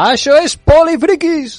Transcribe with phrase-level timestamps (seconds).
[0.00, 1.54] Això és Polifriquis!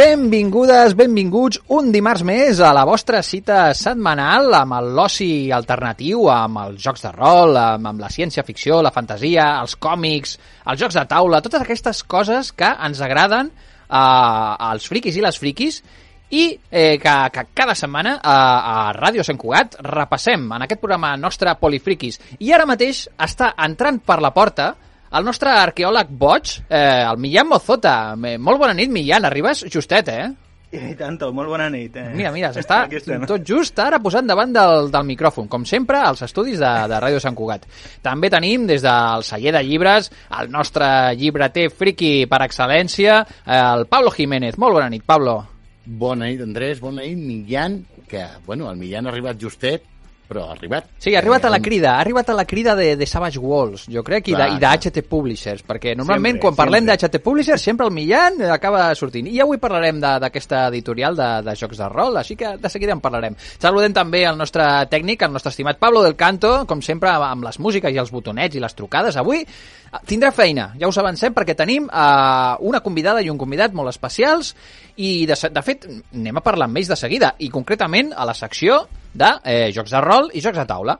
[0.00, 6.82] Benvingudes, benvinguts un dimarts més a la vostra cita setmanal amb l'oci alternatiu, amb els
[6.82, 11.38] jocs de rol, amb, amb la ciència-ficció, la fantasia, els còmics, els jocs de taula,
[11.38, 15.84] totes aquestes coses que ens agraden eh, als friquis i les friquis
[16.30, 18.36] i eh, que, que cada setmana a,
[18.72, 22.20] a Ràdio Sant Cugat repassem en aquest programa nostre Polifriquis.
[22.38, 24.74] I ara mateix està entrant per la porta
[25.10, 28.14] el nostre arqueòleg boig, eh, el Millán Mozota.
[28.14, 29.24] Eh, Molt bona nit, Millán.
[29.26, 30.28] Arribes justet, eh?
[30.70, 31.96] I tanto, molt bona nit.
[31.98, 32.12] Eh?
[32.14, 32.84] Mira, mira, s'està
[33.26, 37.18] tot just ara posant davant del, del micròfon, com sempre, als estudis de, de Ràdio
[37.18, 37.66] Sant Cugat.
[38.06, 43.88] També tenim des del celler de llibres el nostre llibreter friki per excel·lència, eh, el
[43.90, 44.62] Pablo Jiménez.
[44.62, 45.40] Molt bona nit, Pablo.
[45.84, 49.86] Bona nit, Andrés, bona nit, Millán, que, bueno, el Millán ha arribat justet,
[50.30, 50.86] però ha arribat.
[51.02, 53.38] Sí, ha arribat a la Eh, crida, ha arribat a la crida de, de Savage
[53.42, 54.78] Walls, jo crec, i de, Clar, i de clar.
[54.78, 56.96] HT Publishers, perquè normalment Sempre, quan parlem sempre.
[56.96, 59.26] de HT Publishers sempre el Millán acaba sortint.
[59.26, 62.92] I avui parlarem de- d'aquesta editorial de, de jocs de rol, així que de seguida
[62.94, 63.34] en parlarem.
[63.58, 67.58] Saludem també el nostre tècnic, el nostre estimat Pablo del Canto, com sempre amb les
[67.58, 69.16] músiques i els botonets i les trucades.
[69.18, 73.72] Avui eh, tindrà feina, ja us avancem, perquè tenim eh, una convidada i un convidat
[73.74, 74.54] molt especials
[74.96, 78.34] i de, de fet anem a parlar amb ells de seguida i concretament a la
[78.34, 80.98] secció de eh, jocs de rol i jocs de taula.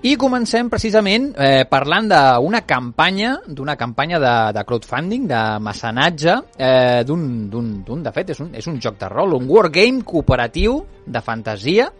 [0.00, 7.02] I comencem precisament eh, parlant d'una campanya, d'una campanya de, de crowdfunding, de mecenatge, eh,
[7.04, 11.90] d'un, de fet, és un, és un joc de rol, un wargame cooperatiu de fantasia,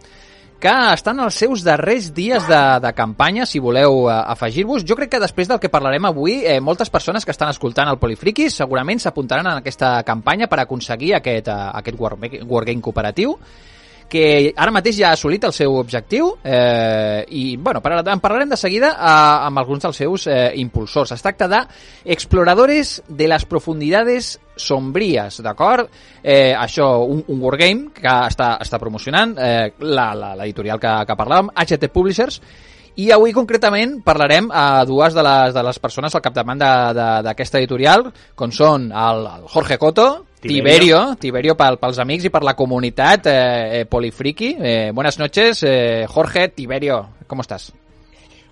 [0.61, 4.81] que estan als seus darrers dies de, de campanya, si voleu eh, afegir-vos.
[4.81, 8.01] Jo crec que després del que parlarem avui, eh, moltes persones que estan escoltant el
[8.01, 13.37] Polifriquis segurament s'apuntaran en aquesta campanya per aconseguir aquest, eh, aquest war, wargame cooperatiu
[14.11, 18.57] que ara mateix ja ha assolit el seu objectiu eh, i bueno, en parlarem de
[18.59, 19.11] seguida eh,
[19.47, 21.13] amb alguns dels seus eh, impulsors.
[21.15, 21.61] Es tracta de
[22.03, 25.87] Exploradores de las Profundidades Sombríes, d'acord?
[26.21, 31.87] Eh, això, un, un wargame que està, està promocionant eh, l'editorial que, que parlàvem, HT
[31.93, 32.41] Publishers,
[32.99, 38.09] i avui concretament parlarem a dues de les, de les persones al capdavant d'aquesta editorial,
[38.35, 40.09] com són el, el Jorge Coto,
[40.41, 41.15] Tiberio.
[41.21, 43.35] Tiberio, pel, pels amics i per la comunitat eh,
[43.81, 44.55] eh, polifriki.
[44.57, 47.71] Eh, buenas noches, eh, Jorge, Tiberio, ¿cómo estás?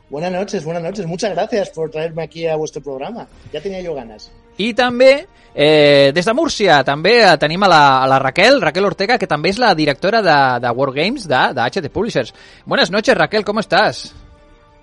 [0.10, 1.06] Buenas noches, buenas noches.
[1.06, 3.28] Muchas gracias por traerme aquí a vuestro programa.
[3.54, 4.32] Ya tenía yo ganas.
[4.60, 8.90] I també, eh, des de Múrcia, també eh, tenim a la, a la Raquel, Raquel
[8.90, 12.34] Ortega, que també és la directora de, de Wargames de, de HT Publishers.
[12.66, 14.14] Buenas noches, Raquel, ¿cómo estás?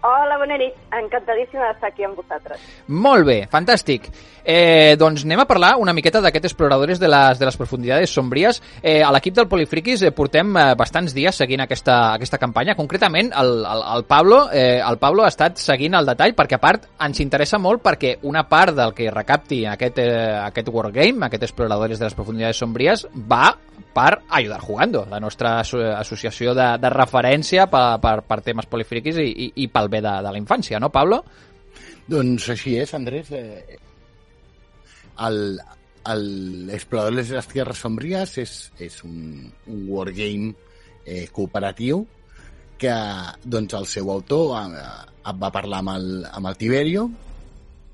[0.06, 0.74] Hola, bona nit.
[0.94, 2.62] Encantadíssima d'estar aquí amb vosaltres.
[2.94, 4.04] Molt bé, fantàstic.
[4.46, 8.60] Eh, doncs anem a parlar una miqueta d'aquests exploradores de les, de les profundidades sombries.
[8.82, 12.76] Eh, a l'equip del Polifriquis eh, portem eh, bastants dies seguint aquesta, aquesta campanya.
[12.78, 16.62] Concretament, el, el, el, Pablo, eh, el Pablo ha estat seguint el detall perquè, a
[16.62, 21.48] part, ens interessa molt perquè una part del que recapti aquest, eh, aquest Wargame, aquest
[21.50, 23.56] Exploradores de les Profundidades Sombries, va
[23.96, 29.16] per Ayudar Jugando, la nostra asso associació de, de referència per, per, per temes polifriquis
[29.22, 31.22] i, i, i pel bé de, de la infància, no, Pablo?
[32.06, 33.32] Doncs així és, Andrés.
[33.32, 33.78] Eh,
[35.26, 35.40] el,
[36.12, 38.54] el Exploradores de les Tierras Sombrías és,
[38.84, 40.52] és un, un wargame
[41.06, 42.04] eh, cooperatiu
[42.76, 42.92] que
[43.44, 44.84] doncs, el seu autor eh,
[45.40, 47.08] va parlar amb el, amb el Tiberio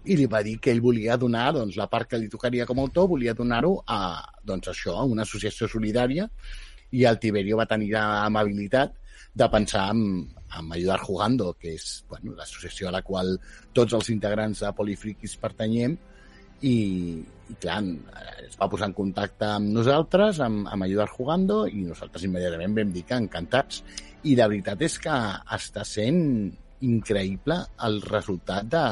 [0.05, 2.81] i li va dir que ell volia donar doncs, la part que li tocaria com
[2.81, 4.01] a autor, volia donar-ho a,
[4.45, 6.29] doncs, això, a una associació solidària
[6.93, 8.99] i el Tiberio va tenir l'amabilitat
[9.35, 10.03] de pensar en,
[10.59, 13.37] en Ayudar Jugando, que és bueno, l'associació a la qual
[13.73, 15.97] tots els integrants de Polifriquis pertanyem
[16.63, 16.75] i,
[17.51, 17.81] i clar,
[18.45, 22.93] es va posar en contacte amb nosaltres, amb, amb Ayudar Jugando, i nosaltres immediatament vam
[22.95, 23.83] dir que encantats.
[24.29, 25.17] I la veritat és que
[25.57, 26.21] està sent
[26.83, 27.57] increïble
[27.87, 28.85] el resultat de,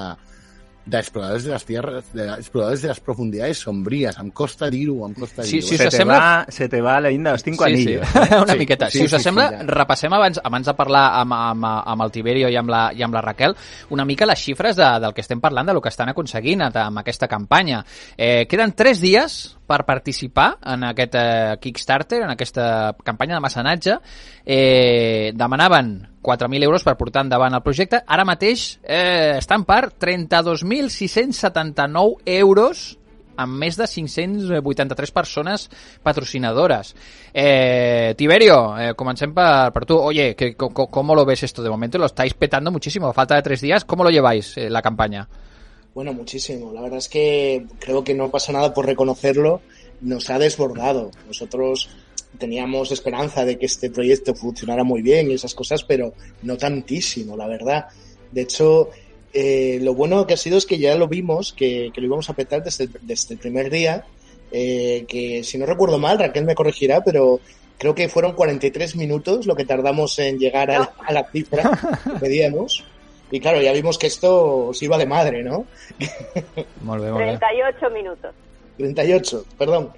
[0.90, 4.18] d'exploradors de les tierras, de exploradores de las profundidades sombrías.
[4.18, 5.62] Em costa dir-ho, em costa dir-ho.
[5.62, 8.08] sí, se, us te sembla- va, se te va la inda, los cinco sí, anillos.
[8.08, 8.90] Sí, una Sí, miqueta.
[8.90, 9.62] sí, si us sí, sembla, sí, ja.
[9.62, 13.14] repassem abans, abans de parlar amb, amb, amb el Tiberio i amb, la, i amb
[13.14, 13.54] la Raquel
[13.90, 16.98] una mica les xifres de, del que estem parlant, de lo que estan aconseguint amb
[16.98, 17.84] aquesta campanya.
[18.16, 22.64] Eh, queden tres dies per participar en aquest eh, Kickstarter, en aquesta
[23.06, 23.94] campanya de mecenatge.
[24.44, 28.02] Eh, demanaven 4.000 euros per portar endavant el projecte.
[28.06, 32.96] Ara mateix eh, estan per 32.679 euros
[33.40, 35.70] amb més de 583 persones
[36.04, 36.92] patrocinadores.
[37.32, 39.96] Eh, Tiberio, eh, comencem per, per tu.
[39.96, 41.62] Oye, que, ¿cómo lo ves esto?
[41.62, 43.08] De momento lo estáis petando muchísimo.
[43.08, 45.28] A falta de tres días, ¿cómo lo lleváis eh, la campaña?
[45.94, 46.72] Bueno, muchísimo.
[46.72, 49.60] La verdad es que creo que no pasa nada por reconocerlo.
[50.00, 51.10] Nos ha desbordado.
[51.26, 51.90] Nosotros
[52.38, 57.36] teníamos esperanza de que este proyecto funcionara muy bien y esas cosas, pero no tantísimo,
[57.36, 57.86] la verdad.
[58.30, 58.90] De hecho,
[59.32, 62.30] eh, lo bueno que ha sido es que ya lo vimos, que, que lo íbamos
[62.30, 64.04] a petar desde el, desde el primer día,
[64.52, 67.40] eh, que si no recuerdo mal, Raquel me corregirá, pero
[67.78, 72.00] creo que fueron 43 minutos lo que tardamos en llegar a, la- a la cifra
[72.04, 72.84] que pedíamos.
[73.30, 75.64] Y claro, ya vimos que esto se iba de madre, ¿no?
[76.82, 77.38] Molt bé, molt bé.
[77.38, 78.34] 38 minutos.
[78.76, 79.90] 38, perdón.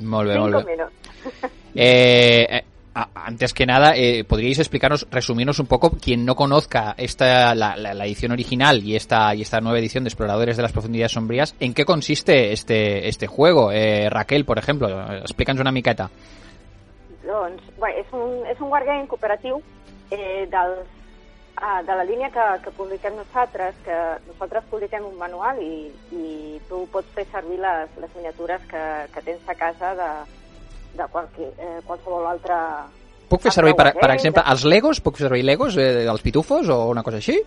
[0.00, 0.72] Molt bé, 5 molt bé.
[0.72, 0.92] minutos.
[1.74, 2.64] Eh, eh,
[2.94, 7.76] a- antes que nada, eh, ¿podríais explicarnos, resumirnos un poco, quien no conozca esta, la,
[7.76, 11.12] la- la edición original y esta, y esta nueva edición de Exploradores de las Profundidades
[11.12, 13.70] Sombrías, en qué consiste este, este juego?
[13.72, 14.88] Eh, Raquel, por ejemplo,
[15.18, 16.10] explícanos una miqueta.
[17.26, 19.58] Doncs, bé, és un, és un wargame cooperatiu
[20.14, 20.86] eh, dels,
[21.56, 23.96] ah, de la línia que, que publiquem nosaltres, que
[24.28, 29.24] nosaltres publiquem un manual i, i tu pots fer servir les, les miniatures que, que
[29.26, 30.10] tens a casa de,
[30.96, 32.60] de qualque, eh, qualsevol altra...
[33.26, 35.02] Puc fer altre servir, per, per exemple, els Legos?
[35.02, 37.38] Puc fer servir Legos eh, dels pitufos o una cosa així?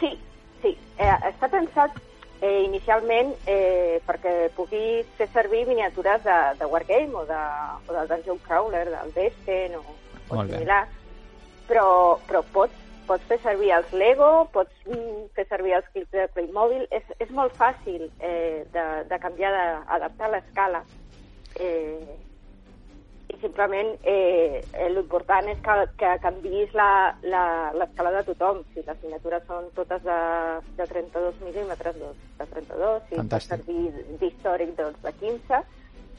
[0.00, 0.14] Sí,
[0.62, 0.76] sí.
[0.98, 2.00] Eh, està pensat
[2.40, 7.40] eh, inicialment eh, perquè puguis fer servir miniatures de, de Wargame o, de,
[7.86, 9.84] o del Dungeon Crawler, del Destin o,
[10.30, 10.86] o similar,
[11.68, 12.79] però, però pots,
[13.10, 17.30] pots fer servir els Lego, pots mm, fer servir els clips de Playmobil, és, és
[17.34, 19.50] molt fàcil eh, de, de canviar,
[19.90, 20.84] d'adaptar l'escala.
[21.58, 22.18] Eh,
[23.30, 28.62] i simplement eh, eh, l'important és que, que canviïs la- la- l'escala de tothom.
[28.74, 30.16] Si les miniatures són totes de,
[30.80, 33.30] de 32 mil·límetres, doncs de 32, si Fantàstic.
[33.30, 35.62] pots servir d'històric, doncs de 15,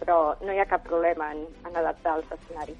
[0.03, 2.79] però no hi ha cap problema en, en adaptar els escenaris.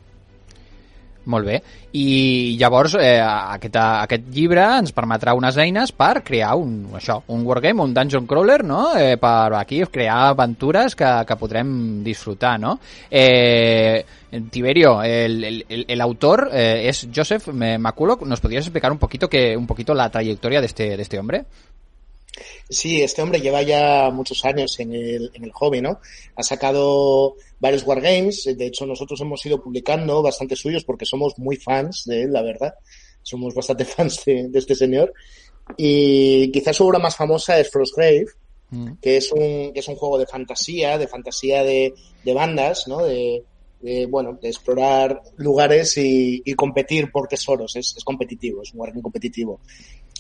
[1.26, 1.60] Molt bé.
[1.94, 7.44] I llavors eh, aquest, aquest llibre ens permetrà unes eines per crear un, això, un
[7.46, 8.88] wargame, un dungeon crawler, no?
[8.98, 12.80] Eh, per aquí crear aventures que, que podrem disfrutar, no?
[13.10, 14.04] Eh,
[14.50, 18.22] Tiberio, el, el, autor eh, es Joseph McCulloch.
[18.24, 21.46] ¿Nos podrías explicar un poquito, que, un poquito la trayectoria de este, de este hombre?
[22.70, 26.00] Sí, este hombre lleva ya muchos años en el, en el hobby, ¿no?
[26.38, 31.56] Ha sacado varios wargames, de hecho nosotros hemos ido publicando bastantes suyos porque somos muy
[31.56, 32.74] fans de él, la verdad.
[33.22, 35.14] Somos bastante fans de, de este señor.
[35.78, 38.26] Y quizás su obra más famosa es Frostgrave,
[38.72, 38.94] Mm.
[39.02, 41.94] que es un, que es un juego de fantasía, de fantasía de,
[42.24, 43.04] de bandas, ¿no?
[43.04, 43.44] De,
[43.82, 47.76] de, bueno, de explorar lugares y, y competir por tesoros.
[47.76, 49.60] Es, es competitivo, es un wargame competitivo.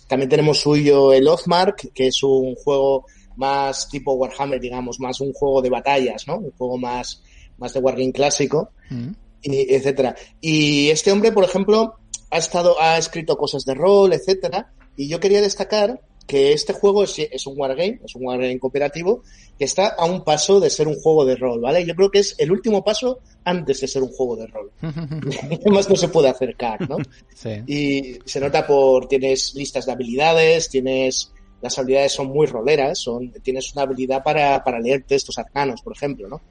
[0.07, 3.05] También tenemos suyo el Oathmark, que es un juego
[3.37, 6.37] más tipo Warhammer, digamos, más un juego de batallas, ¿no?
[6.37, 7.23] Un juego más,
[7.61, 9.11] más de wargame clásico, Mm.
[9.43, 10.15] y etcétera.
[10.41, 11.95] Y este hombre, por ejemplo,
[12.29, 17.03] ha estado, ha escrito cosas de rol, etcétera, y yo quería destacar que este juego
[17.03, 19.23] es, es un wargame, es un wargame cooperativo,
[19.57, 21.85] que está a un paso de ser un juego de rol, ¿vale?
[21.85, 24.71] Yo creo que es el último paso antes de ser un juego de rol.
[25.71, 26.97] Más no se puede acercar, ¿no?
[27.35, 27.49] sí.
[27.67, 33.31] Y se nota por, tienes listas de habilidades, tienes, las habilidades son muy roleras, son,
[33.43, 36.41] tienes una habilidad para, para leer textos arcanos, por ejemplo, ¿no?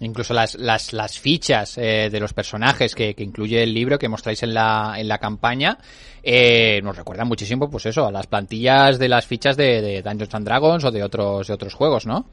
[0.00, 4.08] Incluso las, las, las fichas eh, de los personajes que, que incluye el libro que
[4.08, 5.76] mostráis en la, en la campaña
[6.22, 10.34] eh, nos recuerdan muchísimo, pues eso, a las plantillas de las fichas de, de Dungeons
[10.34, 12.26] and Dragons o de otros, de otros juegos, ¿no?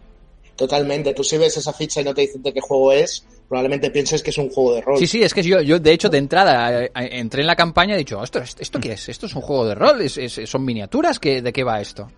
[0.55, 1.13] Totalmente.
[1.13, 4.23] Tú si ves esa ficha y no te dicen de qué juego es, probablemente pienses
[4.23, 4.97] que es un juego de rol.
[4.99, 7.55] Sí, sí, es que yo, yo de hecho de entrada eh, eh, entré en la
[7.55, 9.07] campaña y he dicho, ¿esto, esto qué es?
[9.09, 10.01] ¿Esto es un juego de rol?
[10.01, 11.19] ¿Es, es- son miniaturas?
[11.19, 12.11] ¿Qué, ¿De qué va esto?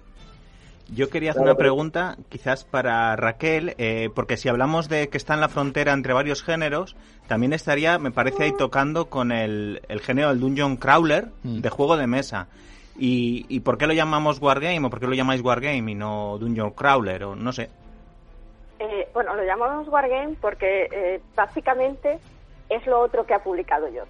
[0.92, 5.36] Yo quería hacer una pregunta, quizás para Raquel, eh, porque si hablamos de que está
[5.36, 6.96] en la frontera entre varios géneros,
[7.28, 11.60] también estaría, me parece, ahí tocando con el, el género del Dungeon Crawler Mm.
[11.62, 12.48] de juego de mesa.
[12.98, 16.38] ¿Y, ¿Y por qué lo llamamos Wargame o por qué lo llamáis Wargame y no
[16.40, 17.70] Dungeon Crawler o no sé?
[18.80, 22.20] Eh, bueno, lo llamamos Wargame porque eh, básicamente
[22.70, 24.08] es lo otro que ha publicado Joseph.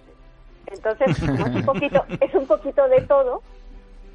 [0.66, 3.42] Entonces, es un poquito, es un poquito de todo.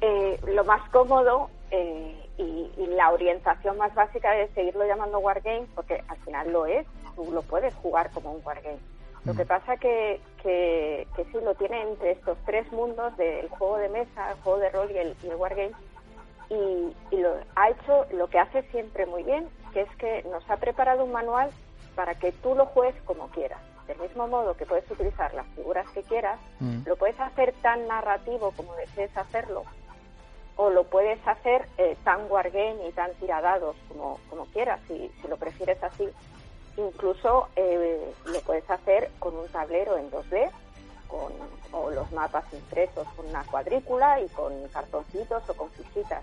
[0.00, 5.66] eh, lo más cómodo eh, y, y la orientación más básica es seguirlo llamando Wargame
[5.74, 6.86] porque al final lo es.
[7.14, 8.78] Tú lo puedes jugar como un Wargame.
[9.24, 13.78] Lo que pasa que, que, que sí lo tiene entre estos tres mundos del juego
[13.78, 15.72] de mesa, el juego de rol y el, y el Wargame
[16.48, 20.48] y, y lo ha hecho lo que hace siempre muy bien, que es que nos
[20.48, 21.50] ha preparado un manual
[21.96, 23.58] para que tú lo juegues como quieras.
[23.88, 26.82] Del mismo modo que puedes utilizar las figuras que quieras, Mm.
[26.86, 29.64] lo puedes hacer tan narrativo como desees hacerlo,
[30.56, 35.28] o lo puedes hacer eh, tan wargame y tan tiradados como, como quieras, si, si
[35.28, 36.08] lo prefieres así.
[36.78, 40.50] Incluso eh, lo puedes hacer con un tablero en 2D,
[41.08, 41.32] con,
[41.72, 46.22] o los mapas impresos con una cuadrícula y con cartoncitos o con fichitas.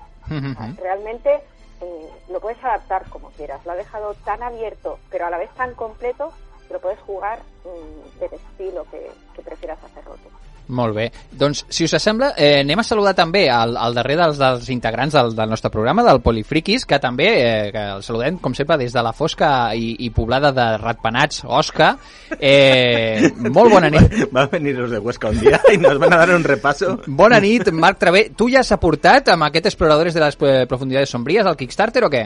[0.78, 1.42] Realmente
[1.82, 3.64] eh, lo puedes adaptar como quieras.
[3.66, 6.32] Lo ha dejado tan abierto, pero a la vez tan completo,
[6.68, 10.30] que lo puedes jugar mm, del estilo que, que prefieras hacerlo tú.
[10.68, 11.10] Molt bé.
[11.36, 15.14] Doncs, si us sembla, eh, anem a saludar també al, al darrer dels, dels integrants
[15.18, 18.96] del, del nostre programa, del Polifriquis, que també eh, que el saludem, com sempre, des
[18.96, 21.94] de la fosca i, i poblada de ratpenats, Osca.
[22.40, 24.16] Eh, molt bona nit.
[24.36, 27.02] Va a venir los de Huesca un día y nos van a dar un repaso.
[27.08, 28.30] Bona nit, Marc Travé.
[28.36, 32.12] Tu ja has aportat amb aquest Exploradores de les eh, Profundidades Sombrías al Kickstarter o
[32.14, 32.24] què?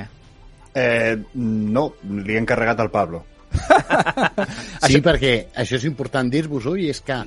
[0.77, 1.87] Eh, no,
[2.21, 3.23] li he encarregat al Pablo.
[4.87, 7.17] Sí, perquè això és important dir-vos-ho i és que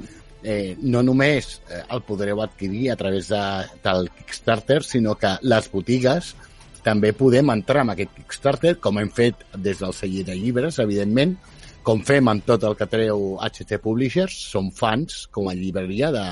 [0.42, 3.42] eh, no només eh, el podreu adquirir a través de,
[3.84, 6.34] del Kickstarter, sinó que les botigues
[6.84, 11.36] també podem entrar en aquest Kickstarter, com hem fet des del celler de llibres, evidentment,
[11.84, 16.26] com fem amb tot el que treu HT Publishers, som fans, com a llibreria de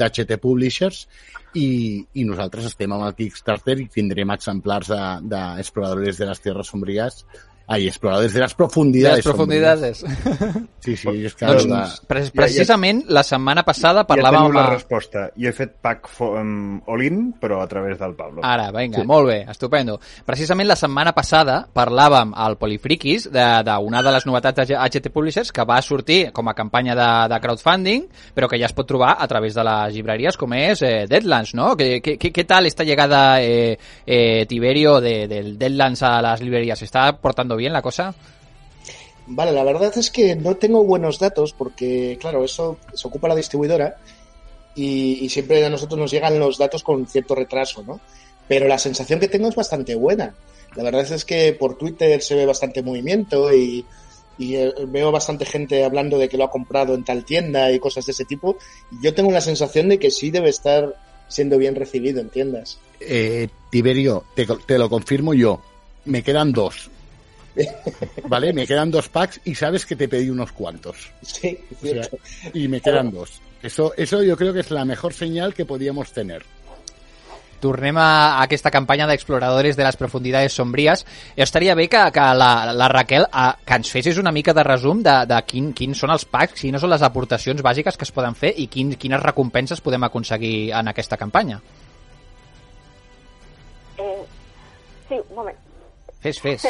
[0.00, 1.06] d'HT Publishers,
[1.52, 6.70] i, i nosaltres estem amb el Kickstarter i tindrem exemplars d'Exploradores de, de les Tierras
[6.72, 7.24] Sombrías
[7.66, 9.16] Ai, exploradores de les De profundidades.
[9.16, 10.04] les profundidades.
[10.82, 11.46] Sí, sí, és que...
[11.46, 11.82] doncs, la...
[12.10, 14.48] pre precisament, la setmana passada Ja parlàvem...
[14.48, 15.28] teniu la resposta.
[15.38, 18.42] I he fet pack um, all-in, però a través del Pablo.
[18.42, 19.06] Ara, vinga, sí.
[19.06, 20.00] molt bé, estupendo.
[20.26, 25.52] Precisament la setmana passada parlàvem al Polifriquis d'una de, de les novetats de HT Publishers
[25.54, 29.14] que va sortir com a campanya de, de crowdfunding, però que ja es pot trobar
[29.22, 31.76] a través de les llibreries com és eh, Deadlands, ¿no?
[31.76, 36.82] ¿Qué, qué, qué tal esta llegada, eh, eh, Tiberio, de, del Deadlands a las librerías?
[36.82, 37.12] ¿Está
[37.52, 38.14] portando bien la cosa?
[39.26, 43.36] Vale, la verdad es que no tengo buenos datos porque, claro, eso se ocupa la
[43.36, 43.96] distribuidora
[44.74, 48.00] y, y siempre a nosotros nos llegan los datos con cierto retraso, ¿no?
[48.48, 50.34] Pero la sensación que tengo es bastante buena.
[50.74, 53.84] La verdad es que por Twitter se ve bastante movimiento y,
[54.38, 57.78] y eh, veo bastante gente hablando de que lo ha comprado en tal tienda y
[57.78, 58.56] cosas de ese tipo.
[59.02, 60.96] Yo tengo la sensación de que sí debe estar
[61.28, 62.78] siendo bien recibido en tiendas.
[63.00, 65.60] Eh, Tiberio, te, te lo confirmo yo.
[66.04, 66.90] Me quedan dos.
[68.28, 68.52] ¿Vale?
[68.52, 71.10] Me quedan dos packs y sabes que te pedí unos cuantos.
[71.22, 72.18] Sí, O sea, cierto.
[72.54, 73.40] y me quedan dos.
[73.62, 76.42] Eso, eso yo creo que es la mejor señal que podíamos tener.
[77.62, 81.04] Tornem a aquesta campanya d'exploradores de les profundidades sombries.
[81.36, 84.98] Estaria bé que, que la, la Raquel a, que ens fessis una mica de resum
[84.98, 88.34] de, de quin, quins són els packs, quines són les aportacions bàsiques que es poden
[88.34, 91.60] fer i quin, quines recompenses podem aconseguir en aquesta campanya.
[93.98, 94.24] Eh,
[95.08, 95.56] sí, un moment.
[96.22, 96.62] Fes, fes.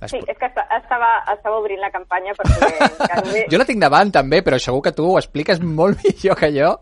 [0.00, 2.68] Les- Sí, és que esta- estava, estava obrint la campanya perquè
[3.32, 6.50] he- Jo la tinc davant també, però segur que tu ho expliques molt millor que
[6.52, 6.74] jo,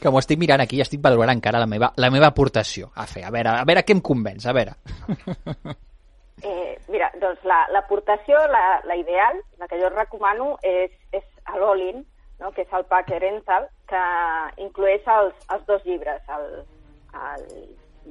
[0.00, 3.06] que m'ho estic mirant aquí i estic valorant encara la meva, la meva aportació a
[3.10, 3.24] fer.
[3.26, 4.76] A veure, a veure què em convenç, a veure.
[6.42, 11.24] Eh, mira, doncs la- l'aportació, la, la ideal, la que jo recomano, és, és
[11.58, 11.98] l'Olin,
[12.40, 12.48] no?
[12.56, 14.00] que és el pack Rental, que
[14.64, 16.46] inclueix els, els dos llibres, el,
[17.26, 17.44] el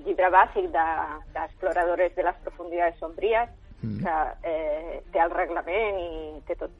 [0.05, 3.49] llibre bàsic de- d'Exploradores de, de les Profundidades Sombries,
[3.81, 4.03] Mm.
[4.03, 6.71] que eh, té el reglament i té tot,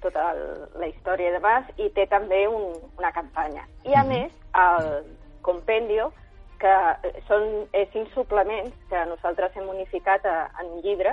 [0.00, 0.38] tota el,
[0.80, 3.66] la història i demás, i té també un, una campanya.
[3.84, 5.04] I a més, el
[5.42, 6.06] compendio,
[6.58, 6.72] que
[7.04, 11.12] eh, són eh, cinc suplements que nosaltres hem unificat a, en un llibre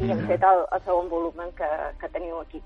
[0.00, 1.68] i hem fet el, el segon volumen que,
[2.00, 2.60] que teniu aquí.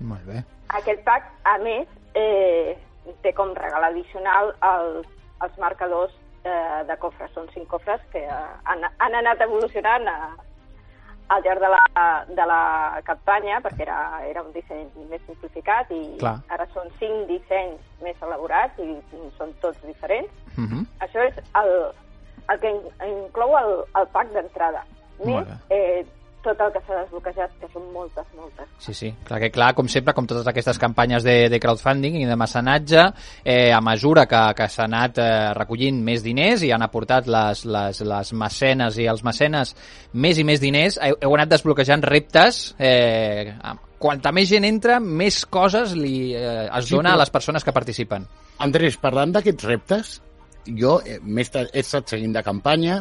[0.00, 0.40] Molt bé.
[0.80, 2.78] Aquest pack, a més, eh,
[3.20, 5.06] té com regal addicional els,
[5.44, 7.30] els marcadors eh, de cofres.
[7.34, 10.16] Són cinc cofres que eh, han, han anat evolucionant a,
[11.28, 11.82] al llarg de la,
[12.28, 16.34] de la campanya, perquè era, era un disseny més simplificat i Clar.
[16.48, 18.98] ara són cinc dissenys més elaborats i
[19.38, 20.30] són tots diferents.
[20.58, 20.82] Uh -huh.
[21.00, 21.70] Això és el,
[22.52, 24.84] el que in- inclou el, el pack d'entrada.
[25.24, 26.04] Més, eh,
[26.42, 28.66] tot el que s'ha desbloquejat, que són moltes, moltes.
[28.82, 29.10] Sí, sí.
[29.28, 33.04] Clar que clar, com sempre, com totes aquestes campanyes de, de crowdfunding i de mecenatge,
[33.44, 37.64] eh, a mesura que, que s'ha anat eh, recollint més diners i han aportat les,
[37.64, 39.74] les, les mecenes i els mecenes
[40.12, 43.54] més i més diners, heu, heu anat desbloquejant reptes eh,
[44.02, 47.62] quanta més gent entra, més coses li eh, es Sí, dona però- a les persones
[47.64, 48.26] que participen.
[48.62, 50.12] Andrés, parlant d'aquests reptes,
[50.66, 53.00] jo eh, he estat seguint de campanya,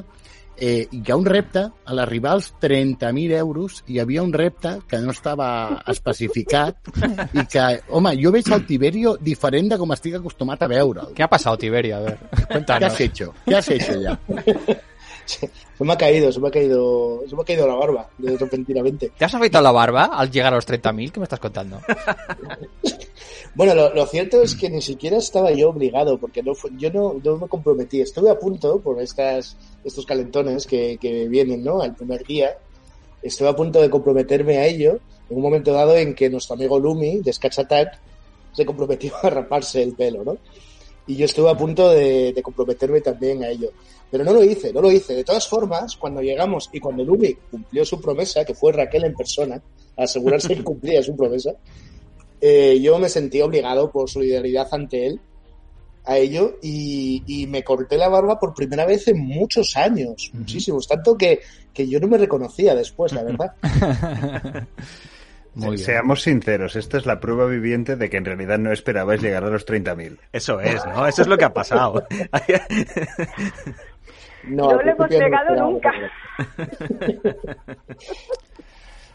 [0.58, 5.00] eh, hi ha un repte, a l'arribar als 30.000 euros, hi havia un repte que
[5.02, 6.78] no estava especificat
[7.34, 11.14] i que, home, jo veig el Tiberio diferent de com estic acostumat a veure'l.
[11.16, 11.98] ¿Qué ha pasado, Tiberio?
[11.98, 12.94] A ver, ¿Qué cuéntanos.
[12.94, 13.34] has hecho?
[13.46, 14.20] ¿Qué has hecho ya?
[15.78, 18.38] Se me ha caído, se me ha caído, se me ha caído la barba de
[18.38, 19.12] repentinamente.
[19.18, 21.12] ¿Te has afeitado la barba al llegar a los 30.000?
[21.12, 21.80] ¿Qué me estás contando?
[23.54, 26.90] Bueno, lo, lo cierto es que ni siquiera estaba yo obligado, porque no fue- yo
[26.92, 28.00] no, no me comprometí.
[28.00, 31.82] Estuve a punto por estas, estos calentones que, que vienen, ¿no?
[31.82, 32.56] Al primer día.
[33.22, 36.80] Estuve a punto de comprometerme a ello en un momento dado en que nuestro amigo
[36.80, 38.00] Lumi, de Sketch Attack,
[38.54, 40.38] se comprometió a raparse el pelo, ¿no?
[41.12, 43.70] Y yo estuve a punto de, de comprometerme también a ello.
[44.10, 45.14] Pero no lo hice, no lo hice.
[45.14, 49.14] De todas formas, cuando llegamos y cuando Lumi cumplió su promesa, que fue Raquel en
[49.14, 49.62] persona,
[49.98, 51.52] a asegurarse que cumplía su promesa,
[52.40, 55.20] eh, yo me sentí obligado por solidaridad ante él
[56.06, 60.88] a ello y, y me corté la barba por primera vez en muchos años, muchísimos,
[60.88, 61.42] tanto que,
[61.74, 63.54] que yo no me reconocía después, la verdad.
[65.54, 65.86] Muy bien.
[65.86, 69.50] Seamos sinceros, esta es la prueba viviente de que en realidad no esperabais llegar a
[69.50, 70.18] los 30.000.
[70.32, 71.06] Eso es, ¿no?
[71.08, 72.04] Eso es lo que ha pasado.
[74.44, 75.92] No, No lo hemos llegado nunca.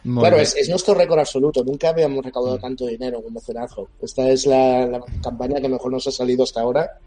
[0.04, 1.64] Claro, es, es nuestro récord absoluto.
[1.64, 3.88] Nunca habíamos recaudado tanto dinero con mecenazgo.
[4.00, 6.98] Esta es la, la campaña que mejor nos ha salido hasta ahora,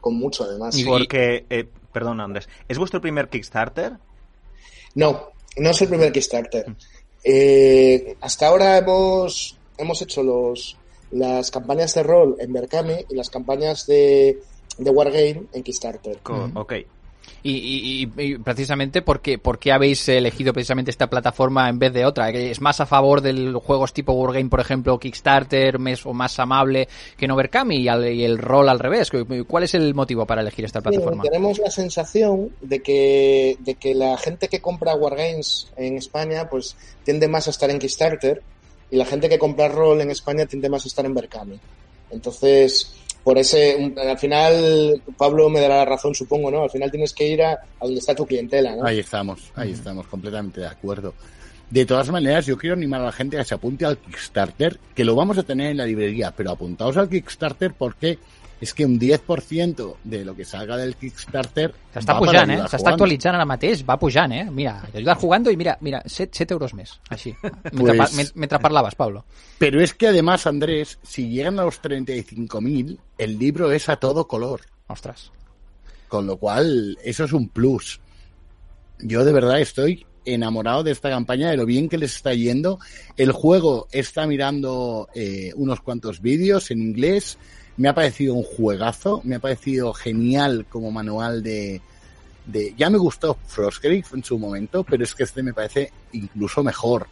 [0.00, 0.76] con mucho además.
[0.78, 3.94] Y- Porque, eh, perdón, Andrés, ¿es vuestro primer Kickstarter?
[4.94, 6.66] No, no es el primer Kickstarter.
[7.24, 10.76] Eh, hasta ahora hemos, hemos hecho los,
[11.10, 14.40] las campañas de rol en Berkami y las campañas de,
[14.78, 16.18] de Wargame en Kickstarter.
[16.22, 16.74] Co- Ok.
[17.42, 21.92] Y, y- y- precisamente, ¿por qué, por qué habéis elegido precisamente esta plataforma en vez
[21.92, 22.30] de otra?
[22.32, 26.38] ¿Que ¿Es más a favor de juegos tipo Wargame, por ejemplo, Kickstarter, mes, o más
[26.38, 29.10] amable que Novercami y, al- y el rol al revés?
[29.46, 31.22] ¿Cuál es el motivo para elegir esta plataforma?
[31.22, 36.48] Sí, tenemos la sensación de que, de que la gente que compra Wargames en España
[36.50, 38.42] pues tiende más a estar en Kickstarter
[38.90, 41.58] y la gente que compra rol en España tiende más a estar en Berkami.
[42.10, 46.62] Entonces, por ese, al final, Pablo me dará la razón, supongo, ¿no?
[46.62, 48.84] Al final tienes que ir a, a donde está tu clientela, ¿no?
[48.84, 51.14] Ahí estamos, ahí estamos, completamente de acuerdo.
[51.70, 54.78] De todas maneras, yo quiero animar a la gente a que se apunte al Kickstarter,
[54.94, 58.18] que lo vamos a tener en la librería, pero apuntaos al Kickstarter porque
[58.60, 62.58] es que un 10% de lo que salga del Kickstarter S'està pujant, eh?
[62.68, 64.44] S'està actualitzant ara mateix, va pujant, eh?
[64.50, 67.34] Mira, ayudar jugando i mira, mira, 7, 7 euros més, així.
[67.42, 68.58] Mentre, Pues- pa- mentre
[68.96, 69.24] Pablo.
[69.58, 74.26] Pero es que además, Andrés, si llegan a los 35.000, el libro es a todo
[74.26, 74.62] color.
[74.88, 75.30] Ostres.
[76.08, 78.00] Con lo cual, eso es un plus.
[79.00, 82.78] Yo de verdad estoy enamorado de esta campaña, de lo bien que les está yendo.
[83.16, 87.38] El juego está mirando eh, unos cuantos vídeos en inglés.
[87.78, 91.80] Me ha parecido un juegazo, me ha parecido genial como manual de...
[92.44, 96.62] de ya me gustó Frostgrave en su momento, pero es que este me parece incluso
[96.62, 97.06] mejor.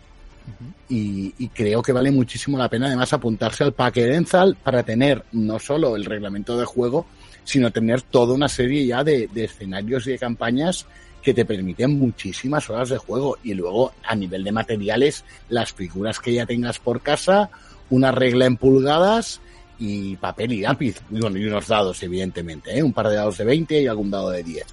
[0.88, 5.24] Y, y creo que vale muchísimo la pena además apuntarse al pack Enzal para tener
[5.32, 7.06] no solo el reglamento de juego,
[7.42, 10.86] sino tener toda una serie ya de, de escenarios y de campañas
[11.22, 13.38] que te permiten muchísimas horas de juego.
[13.42, 17.50] Y luego, a nivel de materiales, las figuras que ya tengas por casa,
[17.90, 19.40] una regla en pulgadas
[19.78, 21.00] y papel y lápiz.
[21.10, 22.82] Y, bueno, y unos dados, evidentemente, ¿eh?
[22.82, 24.64] un par de dados de 20 y algún dado de 10.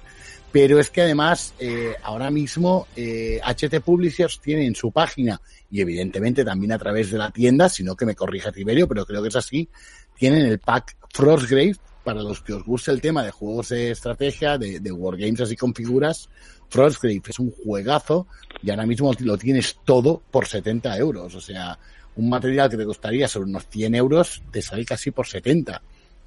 [0.52, 5.40] Pero es que además, eh, ahora mismo, eh, HT Publishers tiene en su página,
[5.70, 9.20] y evidentemente también a través de la tienda, sino que me corrija Tiberio, pero creo
[9.20, 9.68] que es así,
[10.16, 14.58] tienen el pack Frostgrave, para los que os guste el tema de juegos de estrategia,
[14.58, 16.28] de, de wargames así con figuras,
[16.68, 18.26] Frostgrave es un juegazo
[18.62, 21.34] y ahora mismo lo tienes todo por 70 euros.
[21.34, 21.78] O sea,
[22.16, 25.80] un material que te costaría sobre unos 100 euros te sale casi por 70.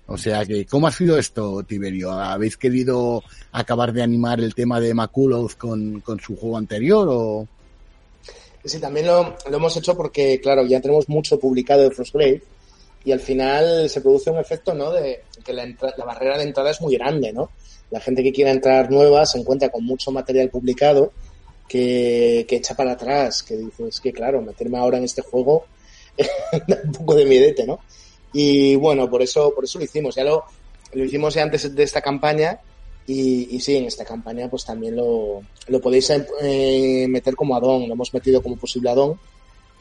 [0.07, 2.11] O sea que, ¿cómo ha sido esto, Tiberio?
[2.11, 7.47] ¿Habéis querido acabar de animar el tema de Makulov con, con su juego anterior o...?
[8.63, 12.41] Sí, también lo, lo hemos hecho porque, claro, ya tenemos mucho publicado de Frostgrave
[13.03, 14.91] y al final se produce un efecto, ¿no?
[14.91, 17.51] De que la, la barrera de entrada es muy grande, ¿no?
[17.91, 21.13] La gente que quiera entrar nueva se encuentra con mucho material publicado
[21.67, 25.65] que, que echa para atrás, que dices que, claro, meterme ahora en este juego
[26.85, 27.79] un poco de miedete, ¿no?
[28.33, 30.15] Y bueno, por eso, por eso lo hicimos.
[30.15, 30.43] Ya lo,
[30.93, 32.59] lo hicimos ya antes de esta campaña
[33.09, 37.87] Y, y sí, en esta campaña pues también lo, lo podéis eh, meter como addon,
[37.87, 39.17] lo hemos metido como posible addon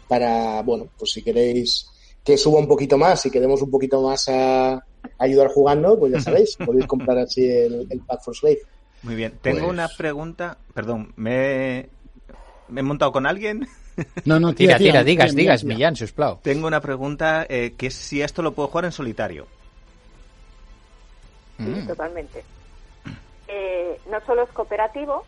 [0.08, 1.88] para, bueno, pues si queréis
[2.22, 4.80] que suba un poquito más y que demos un poquito más a
[5.18, 8.60] ayudar jugando, pues ya sabéis, podéis comprar así el, el Pack for Slave.
[9.02, 9.32] Muy bien.
[9.42, 10.58] Tengo Pues- una pregunta.
[10.72, 11.88] Perdón, ¿me,
[12.68, 13.66] ¿me he montado con alguien?
[14.24, 15.74] No, no, Tira, tira, tira, tira, digues, tira.
[15.74, 16.38] Millán, sisplau.
[16.42, 19.46] Tengo una pregunta eh, que es si esto lo puedo jugar en solitario.
[21.58, 21.86] Sí, Mm.
[21.86, 22.44] totalmente.
[23.48, 25.24] Eh, no solo es cooperativo,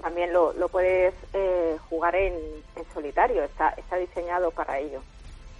[0.00, 2.32] también lo, lo puedes eh, jugar en,
[2.76, 5.02] en solitario, está, está diseñado para ello.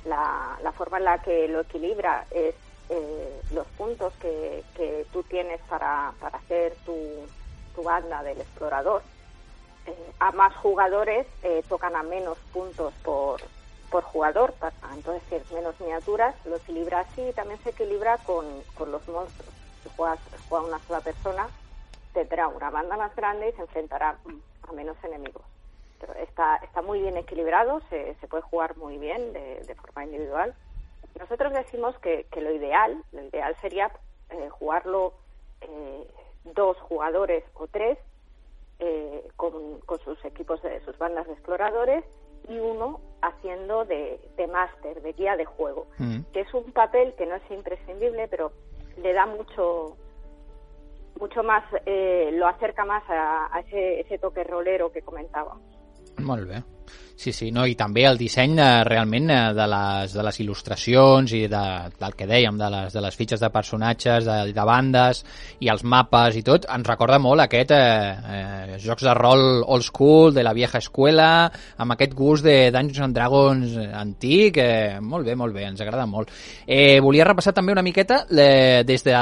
[0.07, 2.55] La, la forma en la que lo equilibra es
[2.89, 6.97] eh, los puntos que, que tú tienes para, para hacer tu,
[7.75, 9.03] tu banda del explorador.
[9.87, 13.41] Eh, a más jugadores eh, tocan a menos puntos por,
[13.91, 14.55] por jugador,
[14.95, 18.45] entonces tienes menos miniaturas, lo equilibra así y también se equilibra con,
[18.75, 19.53] con los monstruos.
[19.83, 20.19] Si juegas,
[20.49, 21.49] juega una sola persona,
[22.13, 24.17] tendrá una banda más grande y se enfrentará
[24.69, 25.43] a menos enemigos.
[26.01, 30.55] Pero está, está muy bien equilibrado, se, puede jugar muy bien de, de forma individual.
[31.19, 33.91] Nosotros decimos que, que lo ideal, lo ideal sería
[34.31, 35.15] eh, jugarlo
[35.61, 36.07] eh,
[36.45, 37.99] dos jugadores o tres
[38.79, 42.05] eh, con, con sus equipos de sus bandas de exploradores
[42.49, 46.21] y uno haciendo de, de máster, de guía de juego, Mm.
[46.33, 48.53] que es un papel que no es imprescindible, pero
[49.03, 49.97] le da mucho
[51.19, 55.63] mucho más, eh, lo acerca más a, a ese, ese toque rolero que comentábamos.
[56.19, 56.63] Molt bé.
[57.17, 61.33] Sí, sí, no, i també el disseny eh, realment eh, de les, de les il·lustracions
[61.33, 61.63] i de,
[61.97, 65.23] del que dèiem, de les, de les fitxes de personatges, de, de bandes
[65.65, 67.79] i els mapes i tot, ens recorda molt aquest eh,
[68.37, 71.49] eh, jocs de rol old school, de la vieja escuela,
[71.81, 76.05] amb aquest gust de Dungeons and Dragons antic, eh, molt bé, molt bé, ens agrada
[76.05, 76.29] molt.
[76.69, 79.17] Eh, volia repassar també una miqueta eh, des de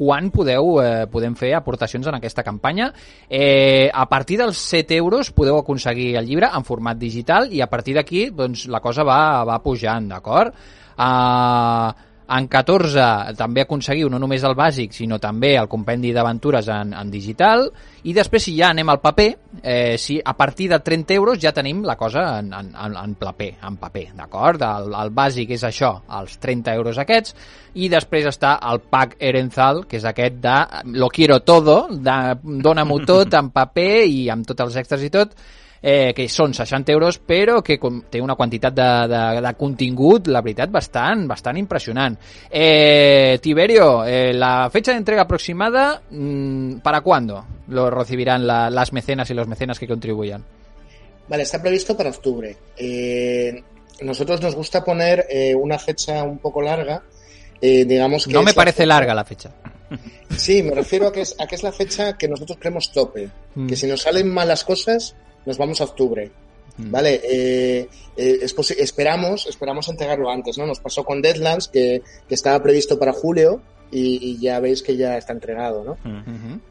[0.00, 2.88] quan podeu eh, podem fer aportacions en aquesta campanya.
[3.28, 7.68] Eh, a partir dels 7 euros podeu aconseguir el llibre en format digital i a
[7.70, 10.54] partir d'aquí doncs, la cosa va, va pujant, d'acord?
[11.00, 16.92] Uh, en 14 també aconseguiu no només el bàsic, sinó també el compendi d'aventures en,
[16.94, 17.66] en digital,
[18.06, 19.28] i després si ja anem al paper,
[19.62, 23.50] eh, si a partir de 30 euros ja tenim la cosa en, en, en, paper,
[23.66, 24.62] en paper, d'acord?
[24.62, 27.34] El, el bàsic és això, els 30 euros aquests,
[27.74, 30.58] i després està el pack Erenzal, que és aquest de
[30.94, 32.18] lo quiero todo, de
[32.62, 35.34] dóna-m'ho tot en paper i amb tots els extras i tot,
[35.82, 37.78] eh, que són 60 euros, però que
[38.10, 42.18] té una quantitat de, de, de contingut, la veritat, bastant, bastant impressionant.
[42.50, 48.92] Eh, Tiberio, eh, la fecha de entrega aproximada, mmm, ¿para cuándo lo recibirán la, las
[48.92, 50.44] mecenas y los mecenas que contribuyan?
[51.28, 52.56] Vale, está previsto para octubre.
[52.76, 53.62] Eh,
[54.02, 57.02] nosotros nos gusta poner eh, una fecha un poco larga.
[57.60, 59.50] eh, digamos que No me parece larga la fecha.
[60.36, 63.28] Sí, me refiero a que, es, a que es la fecha que nosotros creemos tope.
[63.54, 63.66] Mm.
[63.66, 65.14] Que si nos salen malas cosas,
[65.46, 66.30] nos vamos a octubre.
[66.76, 66.90] Mm.
[66.90, 70.66] Vale, eh, eh, es esperamos, esperamos entregarlo antes, ¿no?
[70.66, 73.60] Nos pasó con Deadlands, que, que estaba previsto para julio,
[73.92, 75.96] y, y ya veis que ya está entregado, ¿no?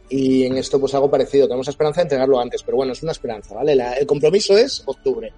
[0.09, 3.03] Y en esto pues algo parecido, tenemos la esperanza de entregarlo antes, pero bueno, es
[3.03, 3.75] una esperanza, ¿vale?
[3.75, 5.33] La- el compromiso es octubre.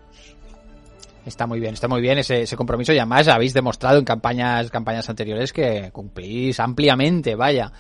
[1.26, 4.70] Está muy bien, está muy bien ese, ese compromiso y además habéis demostrado en campañas,
[4.72, 7.72] campañas anteriores que cumplís ampliamente, vaya.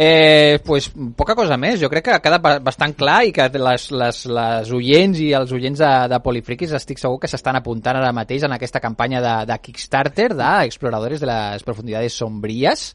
[0.00, 3.48] Eh, pues poca cosa més, jo crec que ha quedat ba- bastant clar i que
[3.58, 7.98] les, les, les oients i els oients de, de Polifriquis estic segur que s'estan apuntant
[7.98, 12.92] ara mateix en aquesta campanya de, de Kickstarter d'Exploradores de les Profundidades Sombries.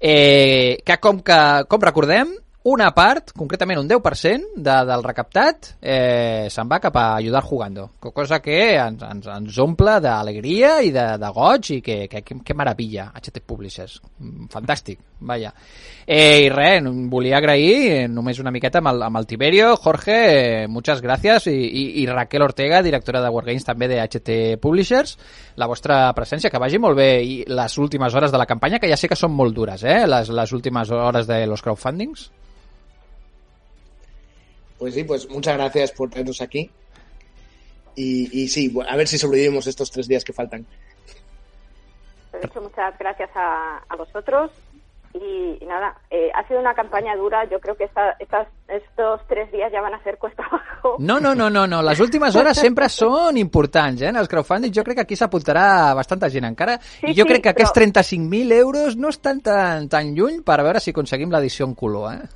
[0.00, 1.38] Eh, que com, que
[1.70, 7.04] com recordem una part, concretament un 10% de, del recaptat, eh, se'n va cap a
[7.16, 7.86] ajudar jugando.
[7.98, 12.20] Co- Cosa que ens, ens, ens omple d'alegria i de, de goig i que, que,
[12.20, 13.94] que, que meravella, HT Publishers.
[14.18, 15.54] Mm, Fantàstic, vaja.
[16.04, 20.18] Eh, I res, volia agrair eh, només una miqueta amb el, amb el Tiberio, Jorge,
[20.64, 25.16] eh, muchas gracias, i, i, i Raquel Ortega, directora de Wargames també de HT Publishers,
[25.56, 28.92] la vostra presència, que vagi molt bé i les últimes hores de la campanya, que
[28.92, 32.28] ja sé que són molt dures, eh, les, les últimes hores de los crowdfundings.
[34.80, 36.68] Pues sí, pues muchas gracias por traernos aquí.
[37.94, 40.66] Y, y sí, bueno, a ver si sobrevivimos estos tres días que faltan.
[42.32, 44.50] De hecho, muchas gracias a, a vosotros.
[45.12, 47.44] Y, y nada, eh, ha sido una campaña dura.
[47.50, 50.96] Yo creo que esta, estas, estos tres días ya van a ser cuesta abajo.
[51.00, 51.82] No, no, no, no, no.
[51.82, 54.08] Les últimes hores sempre són importants, eh?
[54.08, 56.78] En els crowdfunding jo crec que aquí s'apuntarà bastanta gent encara.
[56.80, 57.74] Sí, I jo sí, crec que però- aquests
[58.14, 62.28] 35.000 euros no estan tan, tan lluny per veure si aconseguim l'edició en color, eh?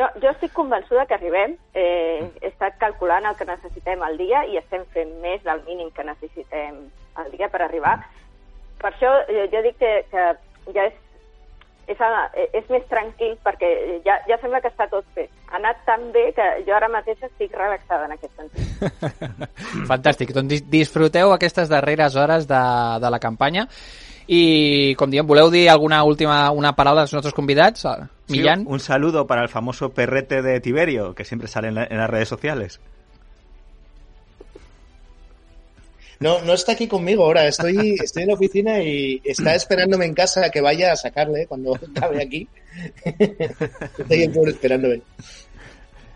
[0.00, 1.58] No, jo estic convençuda que arribem.
[1.76, 5.90] Eh, he estat calculant el que necessitem al dia i estem fent més del mínim
[5.92, 6.78] que necessitem
[7.20, 7.98] al dia per arribar.
[8.80, 10.24] Per això eh, jo dic que, que
[10.72, 10.96] ja és,
[11.92, 12.00] és,
[12.56, 13.70] és més tranquil perquè
[14.06, 15.28] ja, ja sembla que està tot fet.
[15.50, 19.26] Ha anat tan bé que jo ara mateix estic relaxada en aquest sentit.
[19.90, 20.32] Fantàstic.
[20.32, 22.62] Doncs dis- disfruteu aquestes darreres hores de,
[23.04, 23.66] de la campanya
[24.30, 27.82] i, com diem, voleu dir alguna última una paraula als nostres convidats?
[27.82, 28.62] Sí, Millán?
[28.68, 32.08] un saludo para el famoso perrete de Tiberio, que siempre sale en, la- en las
[32.08, 32.78] redes sociales.
[36.20, 40.14] No, no está aquí conmigo ahora, estoy, estoy en la oficina y está esperándome en
[40.14, 42.46] casa que vaya a sacarle cuando acabe aquí.
[43.18, 45.00] Está ahí el pobre esperándome.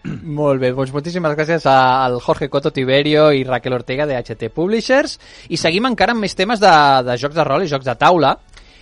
[0.38, 5.18] Molt bé, doncs moltíssimes gràcies al Jorge Coto Tiberio i Raquel Ortega de HT Publishers
[5.48, 6.74] i seguim encara amb més temes de,
[7.06, 8.34] de jocs de rol i jocs de taula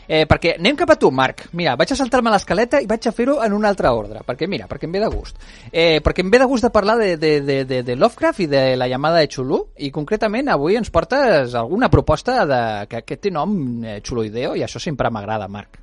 [0.07, 1.47] eh, perquè anem cap a tu, Marc.
[1.59, 4.67] Mira, vaig a saltar-me l'escaleta i vaig a fer-ho en un altre ordre, perquè mira,
[4.71, 5.39] perquè em ve de gust.
[5.71, 8.51] Eh, perquè em ve de gust de parlar de, de, de, de, de Lovecraft i
[8.51, 13.21] de la llamada de Chulú i concretament avui ens portes alguna proposta de, que, que
[13.21, 13.55] té nom
[13.85, 15.82] eh, Chuloideo i això sempre m'agrada, Marc.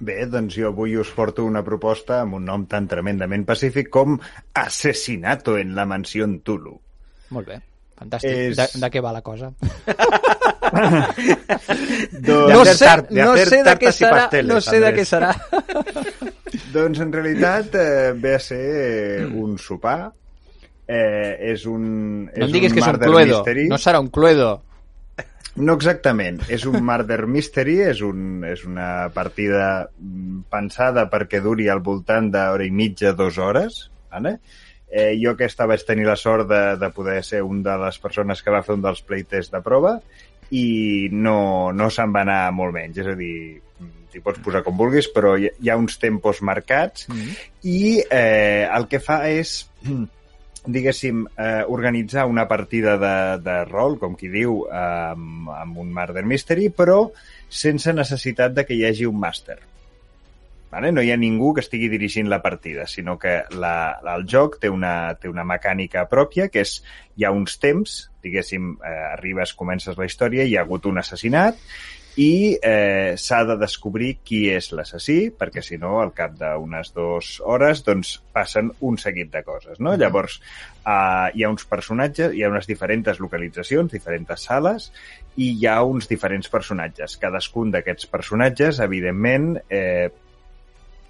[0.00, 4.18] Bé, doncs jo avui us porto una proposta amb un nom tan tremendament pacífic com
[4.52, 6.74] Asesinato en la mansió Tulu.
[7.30, 7.60] Molt bé,
[7.98, 8.30] fantàstic.
[8.50, 9.52] És- De, de què va la cosa?
[12.26, 15.04] Doncs, No sé, tar- de no sé de què serà, pasteles, no sé de què
[15.06, 15.32] serà.
[16.74, 20.12] doncs en realitat eh, ve a ser un sopar.
[20.86, 23.64] Eh, és un, No és em diguis que és un cluedo, mystery.
[23.72, 24.50] no serà un cluedo.
[25.56, 31.70] No exactament, és un murder mystery, és, un, és una partida mm, pensada perquè duri
[31.72, 33.86] al voltant d'hora i mitja, dues hores.
[34.12, 34.36] Vale?
[34.86, 38.42] Eh, jo aquesta vaig tenir la sort de, de poder ser un de les persones
[38.42, 39.96] que va fer un dels playtests de prova
[40.54, 44.62] i no, no se'n va anar molt menys, és a dir, mm, t'hi pots posar
[44.62, 47.32] com vulguis, però hi, hi ha uns tempos marcats Mm.
[47.66, 49.56] i eh, el que fa és
[50.66, 56.24] diguéssim, eh, organitzar una partida de, de rol, com qui diu, amb, amb un Murder
[56.26, 57.06] Mystery, però
[57.48, 59.58] sense necessitat de que hi hagi un màster.
[60.70, 60.90] Vale?
[60.92, 63.76] No hi ha ningú que estigui dirigint la partida, sinó que la,
[64.16, 66.80] el joc té una, té una mecànica pròpia, que és,
[67.16, 67.94] hi ha uns temps,
[68.26, 71.62] diguéssim, eh, arribes, comences la història, hi ha hagut un assassinat,
[72.16, 77.34] i eh, s'ha de descobrir qui és l'assassí, perquè si no, al cap d'unes dues
[77.44, 79.92] hores, doncs passen un seguit de coses, no?
[80.00, 80.38] Llavors,
[80.80, 84.90] eh, hi ha uns personatges, hi ha unes diferents localitzacions, diferents sales,
[85.36, 87.18] i hi ha uns diferents personatges.
[87.20, 90.08] Cadascun d'aquests personatges, evidentment, eh,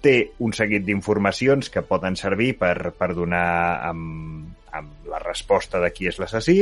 [0.03, 3.47] té un seguit d'informacions que poden servir per, per donar
[3.87, 6.59] amb, amb la resposta de qui és l'assassí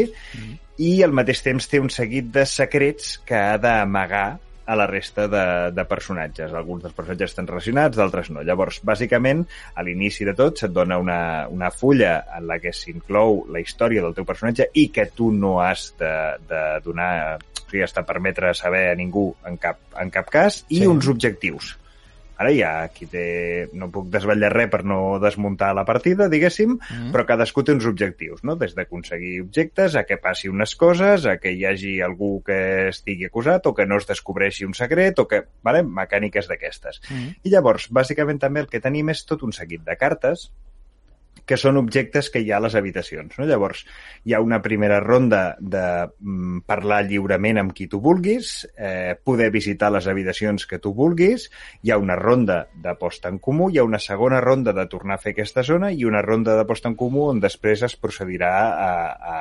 [0.78, 4.28] i al mateix temps té un seguit de secrets que ha d'amagar
[4.65, 6.51] a la resta de, de personatges.
[6.58, 8.41] Alguns dels personatges estan relacionats, d'altres no.
[8.41, 9.43] Llavors, bàsicament,
[9.78, 11.19] a l'inici de tot se't dona una,
[11.54, 15.60] una fulla en la que s'inclou la història del teu personatge i que tu no
[15.62, 16.12] has de,
[16.49, 20.63] de donar, o sigui, has de permetre saber a ningú en cap, en cap cas,
[20.69, 20.88] i Sí.
[20.89, 21.75] uns objectius.
[22.38, 23.26] Ara hi ha qui té...
[23.74, 27.12] No puc desvetllar res per no desmuntar la partida, diguéssim, Mm.
[27.13, 28.56] però cadascú té uns objectius, no?
[28.60, 33.26] Des d'aconseguir objectes, a que passi unes coses, a que hi hagi algú que estigui
[33.26, 35.43] acusat o que no es descobreixi un secret o que...
[35.63, 35.84] Vale?
[35.84, 37.02] Mecàniques d'aquestes.
[37.10, 37.34] Mm.
[37.43, 40.50] I llavors, bàsicament també el que tenim és tot un seguit de cartes
[41.45, 43.38] que són objectes que hi ha a les habitacions.
[43.38, 43.45] No?
[43.47, 43.84] Llavors,
[44.25, 49.51] hi ha una primera ronda de mm, parlar lliurement amb qui tu vulguis, eh, poder
[49.53, 51.49] visitar les habitacions que tu vulguis,
[51.84, 55.19] hi ha una ronda de posta en comú, hi ha una segona ronda de tornar
[55.19, 58.51] a fer aquesta zona i una ronda de posta en comú on després es procedirà
[58.65, 58.89] a,
[59.36, 59.38] a,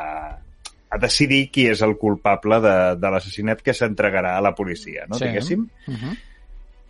[0.90, 5.18] a decidir qui és el culpable de, de l'assassinat que s'entregarà a la policia, no?
[5.18, 5.26] Sí.
[5.26, 5.66] diguéssim.
[5.88, 6.22] Mm -hmm.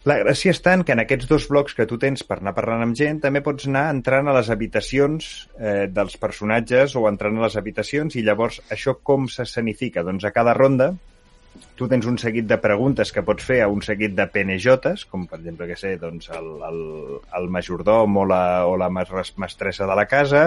[0.04, 2.82] La gràcia està en que en aquests dos blocs que tu tens per anar parlant
[2.84, 7.46] amb gent també pots anar entrant a les habitacions eh, dels personatges o entrant a
[7.46, 10.04] les habitacions i llavors això com s'escenifica?
[10.04, 10.90] Doncs a cada ronda
[11.74, 15.26] tu tens un seguit de preguntes que pots fer a un seguit de PNJs, com
[15.30, 16.80] per exemple, que sé, doncs el, el,
[17.40, 20.44] el majordom o la, o la mestressa de la casa,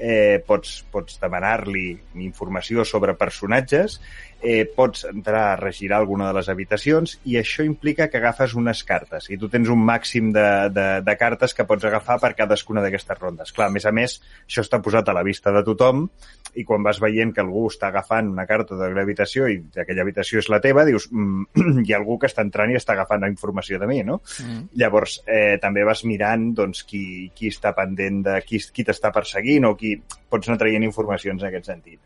[0.00, 1.92] eh, pots, pots demanar-li
[2.24, 3.98] informació sobre personatges,
[4.40, 8.80] eh, pots entrar a regirar alguna de les habitacions i això implica que agafes unes
[8.88, 12.80] cartes i tu tens un màxim de, de, de cartes que pots agafar per cadascuna
[12.80, 13.52] d'aquestes rondes.
[13.52, 14.16] Clar, a més a més,
[14.48, 16.06] això està posat a la vista de tothom
[16.56, 20.40] i quan vas veient que algú està agafant una carta d'aquella habitació i aquella habitació
[20.40, 23.30] és la teva, dius, mm, hi ha algú que està entrant i està agafant la
[23.32, 24.20] informació de mi, no?
[24.44, 24.62] Mm.
[24.82, 29.68] Llavors, eh, també vas mirant doncs, qui, qui està pendent de qui, qui t'està perseguint
[29.68, 32.00] o qui pots anar traient informacions en aquest sentit.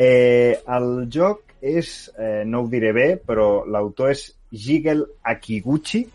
[0.00, 6.06] Eh, el joc és, eh, no ho diré bé, però l'autor és Jigel Akiguchi,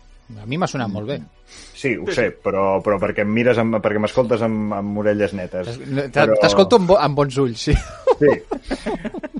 [0.42, 1.20] A mi m'ha sonat molt bé.
[1.46, 5.76] Sí, ho sé, però, però perquè em mires, amb, perquè m'escoltes amb, amb orelles netes.
[6.12, 7.74] Però- T'escolto amb, bo, amb bons ulls, sí.
[8.16, 8.32] Sí.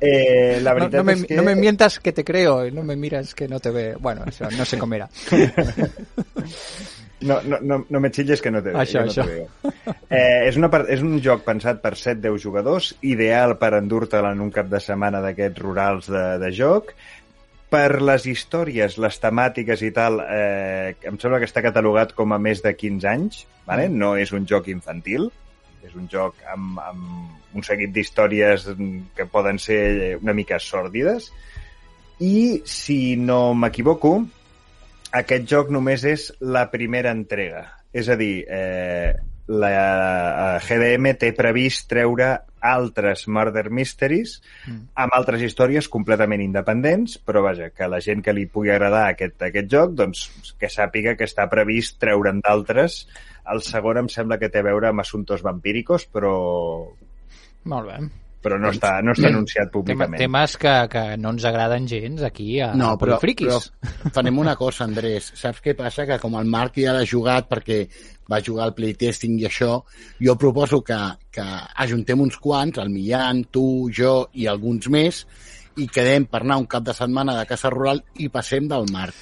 [0.01, 1.37] Eh, la No, veritat no, me, és que...
[1.39, 3.87] no me mientas que te creo, no me miras que no te ve.
[3.99, 5.09] Bueno, això no sé com era.
[7.19, 9.25] No, no, no, no me xilles que no te, Això, no això.
[9.25, 9.95] te veo.
[10.13, 14.51] Eh, és, una, és un joc pensat per 7-10 jugadors, ideal per endur-te'l en un
[14.53, 16.93] cap de setmana d'aquests rurals de, de joc.
[17.77, 22.39] Per les històries, les temàtiques i tal, eh, em sembla que està catalogat com a
[22.41, 23.43] més de 15 anys.
[23.69, 23.91] Vale?
[23.93, 25.27] No és un joc infantil,
[25.85, 28.65] és un joc amb, amb un seguit d'històries
[29.17, 31.29] que poden ser una mica sòrdides.
[32.25, 34.15] I, si no m'equivoco,
[35.21, 37.67] aquest joc només és la primera entrega.
[37.93, 39.13] És a dir, eh,
[39.53, 44.89] la eh, GDM té previst treure altres Murder Mysteries Mm.
[44.95, 49.41] amb altres històries completament independents, però vaja, que la gent que li pugui agradar aquest,
[49.43, 53.07] aquest joc, doncs que sàpiga que està previst treure'n d'altres.
[53.53, 56.89] El segon em sembla que té a veure amb assuntos vampíricos, però,
[57.65, 57.99] Molt bé.
[58.43, 60.19] però no, està, no està anunciat públicament.
[60.21, 63.71] temes que, que no ens agraden gens aquí a, No, però, Polifriquis.
[63.81, 65.33] però farem una cosa, Andrés.
[65.35, 66.07] Saps què passa?
[66.07, 67.89] Que com el Marc ja l'ha jugat perquè
[68.31, 69.83] va jugar al playtesting i això,
[70.23, 70.99] jo proposo que,
[71.31, 71.45] que
[71.85, 75.23] ajuntem uns quants, el Millán, tu, jo i alguns més,
[75.77, 79.15] i quedem per anar un cap de setmana de casa rural i passem del Marc.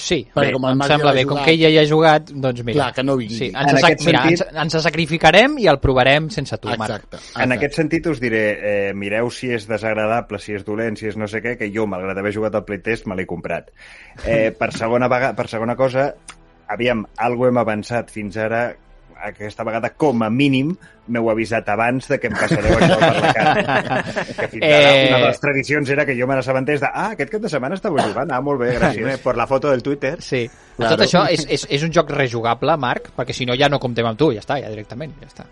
[0.00, 1.22] Sí, Perquè bé, com el em ja sembla l'ha bé.
[1.28, 2.76] Com jugat- que ell ja hi ha jugat, doncs mira.
[2.78, 3.36] Clar, que no vingui.
[3.36, 3.84] Sí, En ens, sac...
[3.90, 6.80] aquest mira, ens, sentit- ens sacrificarem i el provarem sense tu, Marc.
[6.94, 7.16] Exacte.
[7.18, 7.56] En exacte.
[7.58, 11.28] aquest sentit us diré, eh, mireu si és desagradable, si és dolent, si és no
[11.28, 13.68] sé què, que jo, malgrat haver jugat al playtest, me l'he comprat.
[14.24, 16.14] Eh, per, segona vegada, per segona cosa,
[16.70, 18.68] aviam, algo hem avançat fins ara,
[19.20, 20.70] aquesta vegada, com a mínim,
[21.12, 24.02] m'heu avisat abans de que em passareu això per la cara.
[24.38, 25.08] Que fins ara, Eh.
[25.10, 27.76] una de les tradicions era que jo me n'assabentés de ah, aquest cap de setmana
[27.76, 29.18] estava jugant, ah, molt bé, Sí, gràcies.
[29.20, 30.14] por la foto del Twitter.
[30.22, 30.46] Sí.
[30.78, 30.96] Claro.
[30.96, 34.06] Tot això és, és, és un joc rejugable, Marc, perquè si no ja no comptem
[34.08, 35.44] amb tu, ja està, ja directament, ja està.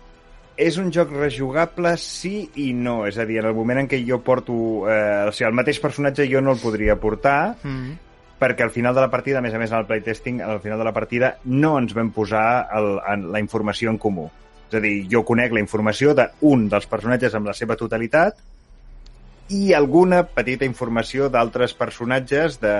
[0.59, 3.05] És un joc rejugable sí i no.
[3.07, 4.89] És a dir, en el moment en què jo porto...
[4.91, 7.93] Eh, o sigui, el mateix personatge jo no el podria portar, Mm.
[8.39, 10.79] Perquè al final de la partida, a més a més en el playtesting, al final
[10.79, 14.29] de la partida no ens vam posar el, en la informació en comú.
[14.69, 18.39] És a dir, jo conec la informació d'un dels personatges amb la seva totalitat
[19.49, 22.73] i alguna petita informació d'altres personatges, de...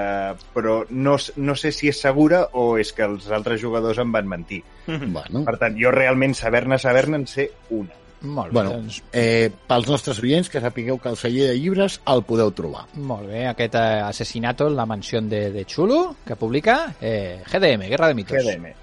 [0.54, 4.30] però no, no sé si és segura o és que els altres jugadors em van
[4.30, 4.62] mentir.
[4.86, 7.98] Bueno, Per tant, jo realment saber-ne, saber-ne en sé una.
[8.22, 12.02] Molt bé, bueno doncs, eh, pels nostres oients, que sapigueu que el celler de llibres
[12.06, 12.86] el podeu trobar.
[12.96, 13.46] molt bé.
[13.48, 18.14] Aquest eh, asesinato en la mansió de, de Chulo, que publica eh, GDM, Guerra de
[18.16, 18.38] Mitos.
[18.44, 18.74] GDM.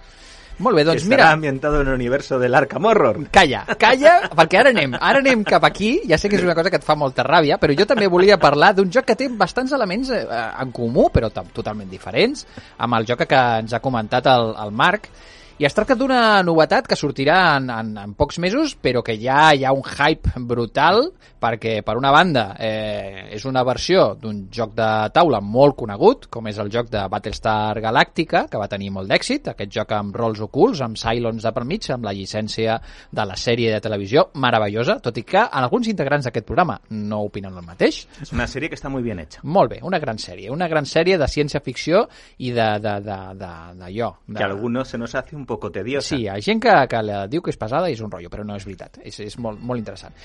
[0.58, 3.28] Molt bé, doncs Estarà mira, ambientado en el universo del Arkham Horror.
[3.30, 6.70] calla, calla, perquè ara anem, ara anem cap aquí, ja sé que és una cosa
[6.70, 9.72] que et fa molta ràbia, però jo també volia parlar d'un joc que té bastants
[9.76, 10.24] elements eh,
[10.62, 12.46] en comú, però to- totalment diferents,
[12.78, 15.10] amb el joc que ens ha comentat el, el Marc,
[15.56, 19.54] i es tracta d'una novetat que sortirà en, en, en pocs mesos, però que ja
[19.56, 21.06] hi ha un hype brutal,
[21.40, 26.50] perquè, per una banda, eh, és una versió d'un joc de taula molt conegut, com
[26.50, 30.42] és el joc de Battlestar Galactica, que va tenir molt d'èxit, aquest joc amb rols
[30.44, 32.76] ocults, amb Cylons de per mig, amb la llicència
[33.08, 37.56] de la sèrie de televisió, meravellosa, tot i que alguns integrants d'aquest programa no opinen
[37.56, 38.02] el mateix.
[38.20, 39.40] Es una serie que está muy bien hecha.
[39.42, 42.04] Molt bé, una gran sèrie, una gran sèrie de ciència-ficció
[42.44, 44.12] i de, de, de, de, d'allò.
[44.26, 46.14] De, Que a algunos se nos hace un poco tediosa.
[46.14, 48.30] Sí, hi ha gent que, que la diu que és pesada i és un rotllo,
[48.32, 49.00] però no és veritat.
[49.02, 50.16] És, és molt, molt interessant.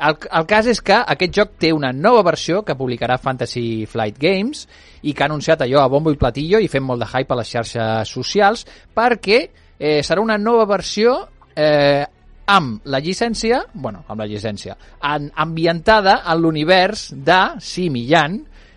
[0.00, 4.20] El, el cas és que aquest joc té una nova versió que publicarà Fantasy Flight
[4.20, 4.64] Games
[5.02, 7.40] i que ha anunciat allò a bombo i platillo i fent molt de hype a
[7.42, 8.64] les xarxes socials
[8.96, 9.42] perquè
[9.76, 11.18] eh, serà una nova versió
[11.52, 12.06] eh,
[12.50, 18.06] amb la llicència, bueno, amb la llicència, en, ambientada en l'univers de Sim i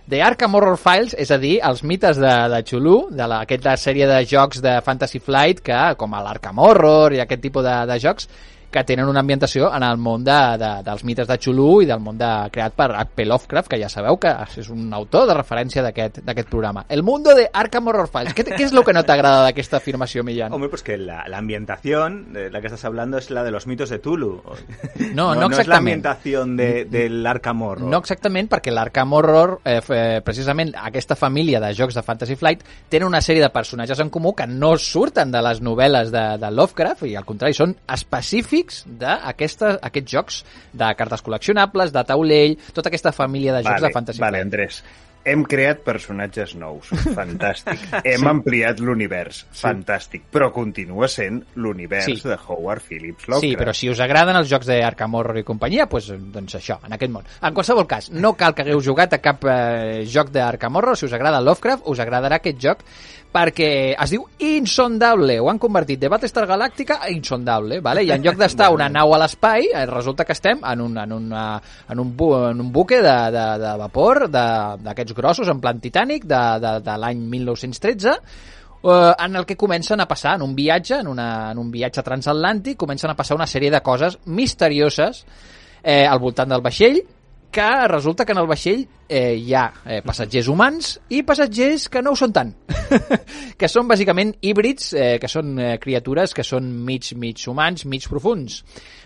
[0.06, 4.18] De Arkham Horror Files, és a dir, els mites de, de Chulu, de sèrie de
[4.28, 8.28] jocs de Fantasy Flight, que com l'Arkham Horror i aquest tipus de, de jocs,
[8.74, 12.02] que tenen una ambientació en el món de, de, dels mites de Chulu i del
[12.02, 13.26] món de, creat per H.P.
[13.30, 16.86] Lovecraft, que ja sabeu que és un autor de referència d'aquest programa.
[16.90, 18.34] El mundo de Arkham Horror Files.
[18.34, 20.52] ¿Qué, te- qué es lo que no t'agrada d'aquesta afirmació, Millán?
[20.54, 23.68] Hombre, pues que la, la ambientación de la que estás hablando es la de los
[23.68, 24.42] mitos de Tulu.
[25.14, 25.78] No, no la exactament.
[25.78, 27.88] ambientación de, del Arkham Horror.
[27.90, 32.64] No exactament, perquè l'Arkham Horror, eh, eh, precisament aquesta família de jocs de Fantasy Flight,
[32.90, 36.52] tenen una sèrie de personatges en comú que no surten de les novel·les de, de
[36.52, 40.42] Lovecraft, i al contrari, són específics d'aquestes aquests jocs
[40.74, 44.42] de cartes col·leccionables, de taulell, tota aquesta família de jocs vale, de Fantasy vale.
[44.42, 44.84] Andrés.
[45.24, 46.90] Hem creat personatges nous.
[47.16, 47.80] Fantàstic.
[48.04, 49.46] Hem ampliat l'univers.
[49.56, 50.26] Fantàstic.
[50.36, 52.18] Però continua sent l'univers Sí.
[52.28, 53.46] de Howard Phillips Lovecraft.
[53.48, 56.98] Sí, però si us agraden els jocs d'Arkham Horror i companyia, doncs, doncs això, en
[56.98, 57.24] aquest món.
[57.42, 61.08] En qualsevol cas, no cal que hagueu jugat a cap eh, joc d'Arkham Horror, si
[61.08, 62.84] us agrada Lovecraft, us agradarà aquest joc,
[63.34, 65.40] perquè es diu Insondable.
[65.42, 68.04] Ho han convertit de Battlestar Galàctica a Insondable, vale?
[68.06, 71.12] i en lloc d'estar una nau a l'espai, eh, resulta que estem en un, en
[71.18, 71.46] una,
[71.90, 75.80] en un, bu, en un buque de, de, de vapor de- d'aquests grossos, en plan
[75.82, 78.14] Titanic, de, de, de l'any 1913,
[78.84, 82.04] eh, en el que comencen a passar, en un viatge, en, una, en un viatge
[82.04, 85.26] transatlàntic, comencen a passar una sèrie de coses misterioses
[85.84, 87.02] eh, al voltant del vaixell,
[87.54, 92.02] que resulta que en el vaixell eh, hi ha eh, passatgers humans i passatgers que
[92.02, 92.50] no ho són tant,
[93.60, 98.10] que són bàsicament híbrids, eh, que són eh, criatures que són mig, mig humans, mig
[98.10, 98.64] profuns.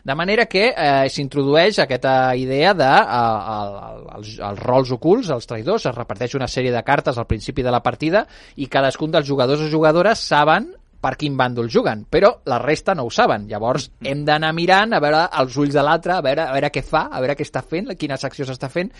[0.07, 5.33] De manera que eh, s'introdueix aquesta idea de eh, el, el, els, els rols ocults,
[5.35, 8.23] els traïdors, es reparteix una sèrie de cartes al principi de la partida
[8.55, 10.71] i cadascun dels jugadors o jugadores saben
[11.01, 13.45] per quin bàndol juguen, però la resta no ho saben.
[13.49, 16.83] Llavors hem d'anar mirant a veure els ulls de l'altre, a veure, a veure què
[16.85, 18.91] fa, a veure què està fent, quina secció s'està fent,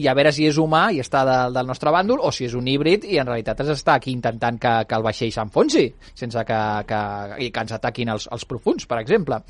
[0.00, 2.56] i a veure si és humà i està de, del nostre bàndol, o si és
[2.58, 6.44] un híbrid i en realitat ens està aquí intentant que, que el vaixell s'enfonsi, sense
[6.48, 7.00] que, que,
[7.44, 9.42] i que ens ataquin els, els profuns, per exemple.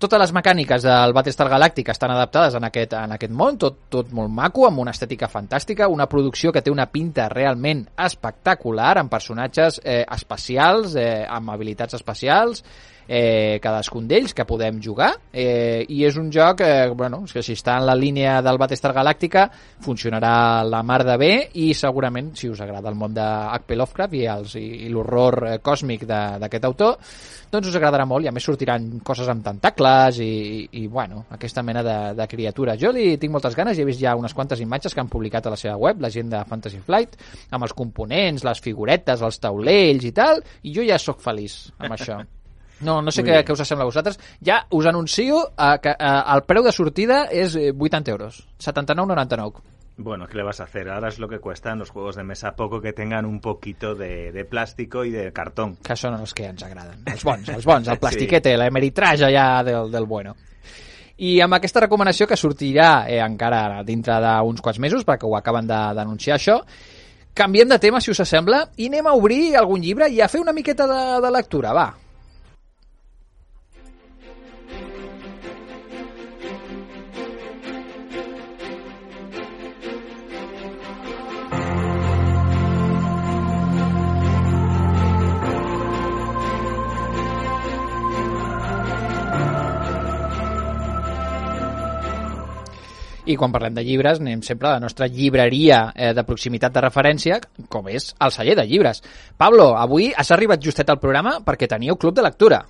[0.00, 4.14] Totes les mecàniques del Battlestar Galàctica estan adaptades en aquest, en aquest món, tot, tot
[4.16, 9.12] molt maco, amb una estètica fantàstica, una producció que té una pinta realment espectacular, amb
[9.12, 12.64] personatges eh, especials, eh, amb habilitats especials,
[13.10, 17.56] eh, cadascun d'ells que podem jugar eh, i és un joc eh, bueno, que si
[17.58, 19.48] està en la línia del Battlestar Galàctica
[19.82, 23.80] funcionarà la mar de bé i segurament si us agrada el món de H.P.
[23.80, 26.96] Lovecraft i, els, i, i l'horror eh, còsmic d'aquest autor
[27.50, 31.24] doncs us agradarà molt i a més sortiran coses amb tentacles i, i, i bueno,
[31.34, 32.78] aquesta mena de, de criatura.
[32.78, 35.50] Jo li tinc moltes ganes i he vist ja unes quantes imatges que han publicat
[35.50, 37.18] a la seva web, la gent de Fantasy Flight,
[37.50, 41.98] amb els components, les figuretes, els taulells i tal, i jo ja sóc feliç amb
[41.98, 42.22] això.
[42.80, 44.18] No, no sé què, què us sembla a vosaltres.
[44.44, 48.46] Ja us anuncio eh, que eh, el preu de sortida és eh, 80 euros.
[48.58, 49.60] 79,99.
[50.02, 50.88] Bueno, ¿qué le vas a hacer?
[50.88, 54.32] Ahora es lo que cuestan los juegos de mesa, poco que tengan un poquito de,
[54.32, 55.76] de plástico y de cartón.
[55.84, 57.02] Que són els que ens agraden.
[57.04, 58.56] Els bons, els bons, el plastiquete, sí.
[58.62, 60.32] l'emeritraje ja del, del bueno.
[61.20, 65.68] I amb aquesta recomanació que sortirà eh, encara dintre d'uns quants mesos, perquè ho acaben
[65.68, 66.62] de- d'anunciar això,
[67.36, 70.40] canviem de tema, si us sembla, i anem a obrir algun llibre i a fer
[70.40, 71.90] una miqueta de, de lectura, va.
[93.30, 96.80] I quan parlem de llibres, anem sempre a la nostra llibreria eh, de proximitat de
[96.82, 99.02] referència, com és el celler de llibres.
[99.38, 102.64] Pablo, avui has arribat justet al programa perquè teníeu club de lectura.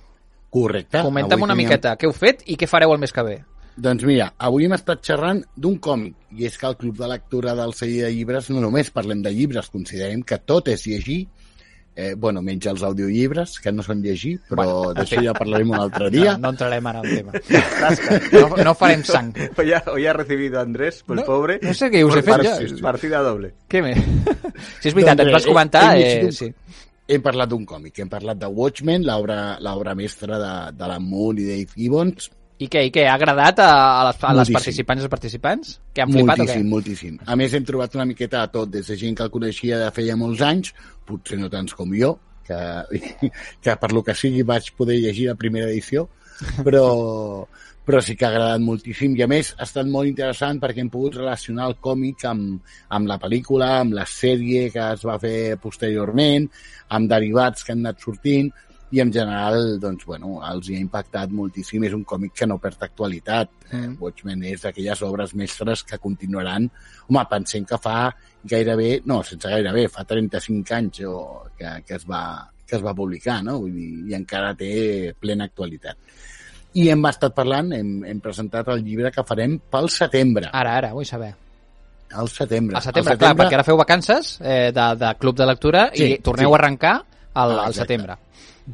[0.51, 1.01] Correcte.
[1.01, 3.37] Comenta'm Avui una teníem- miqueta què heu fet i què fareu el mes que ve.
[3.81, 7.53] Doncs mira, avui hem estat xerrant d'un còmic, i és que al Club de Lectura
[7.55, 11.21] del celler de llibres no només parlem de llibres, considerem que tot és llegir,
[11.95, 15.79] eh, bueno, menys els audiollibres, que no són llegir, però Bueno, d'això ja parlarem un
[15.79, 16.33] altre dia.
[16.37, 17.31] No, no entrarem ara al tema.
[18.31, 19.33] No, no farem sang.
[19.57, 21.59] Hoy ha, hoy ha recibido a Andrés, el No, pobre.
[21.61, 22.55] no sé què us he fet ja.
[22.81, 23.53] Partida doble.
[23.69, 23.97] Què més?
[24.79, 25.85] Si és veritat, Doncs bé, vas comentar...
[25.97, 26.51] he- he Eh, sí.
[27.11, 31.43] Hem parlat d'un còmic, hem parlat de Watchmen, l'obra mestra de, de la Moon i
[31.49, 32.29] Dave Gibbons.
[32.61, 33.07] I què, i què?
[33.09, 34.57] Ha agradat a, a, les, a les Moltíssim.
[34.59, 35.71] participants i els participants?
[35.95, 36.73] Que han flipat moltíssim, o què?
[36.75, 37.15] moltíssim.
[37.25, 39.87] A més, hem trobat una miqueta de tot, des de gent que el coneixia de
[39.95, 40.75] feia molts anys,
[41.09, 42.13] potser no tants com jo,
[42.45, 42.59] que,
[43.65, 46.05] que per lo que sigui vaig poder llegir la primera edició,
[46.61, 46.85] però,
[47.87, 50.93] però sí que ha agradat moltíssim i a més ha estat molt interessant perquè hem
[50.93, 55.57] pogut relacionar el còmic amb, amb la pel·lícula, amb la sèrie que es va fer
[55.63, 56.45] posteriorment,
[56.93, 58.53] amb derivats que han anat sortint
[58.91, 61.85] i en general, doncs, bueno, els hi ha impactat moltíssim.
[61.87, 63.51] És un còmic que no perd actualitat.
[63.71, 63.93] Mm.
[64.03, 66.67] Watchmen és d'aquelles obres mestres que continuaran...
[67.07, 68.09] Home, pensem que fa
[68.43, 68.89] gairebé...
[69.07, 71.21] No, sense gairebé, fa 35 anys o,
[71.57, 72.23] que, que, es va,
[72.67, 73.61] que es va publicar, no?
[73.63, 74.73] Vull dir, i encara té
[75.19, 75.95] plena actualitat.
[76.75, 80.51] I hem estat parlant, hem, hem presentat el llibre que farem pel setembre.
[80.51, 81.31] Ara, ara, vull saber.
[82.11, 82.75] Al setembre.
[82.75, 86.19] Al setembre, clar, perquè ara feu vacances eh, de, de club de lectura Sí, i
[86.19, 86.57] torneu sí.
[86.57, 86.95] a arrencar
[87.33, 88.17] al, Ah, al setembre.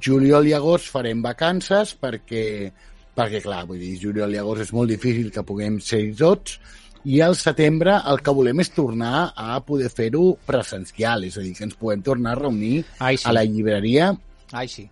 [0.01, 2.71] juliol i agost farem vacances perquè,
[3.15, 6.59] perquè clar, vull dir, juliol i agost és molt difícil que puguem ser tots
[7.07, 11.53] i al setembre el que volem és tornar a poder fer-ho presencial, és a dir,
[11.55, 13.27] que ens puguem tornar a reunir Ai, sí.
[13.29, 14.11] a la llibreria
[14.51, 14.89] Ai, sí.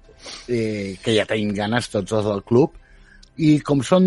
[0.47, 2.77] eh, que ja tenim ganes tots els del club
[3.37, 4.05] i com són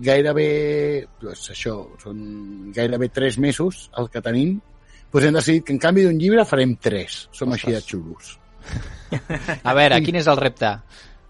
[0.00, 4.54] gairebé doncs això, són gairebé tres mesos el que tenim
[5.12, 8.38] doncs hem decidit que en canvi d'un llibre farem tres som així de xulos
[9.62, 10.72] A veure, quin és el repte?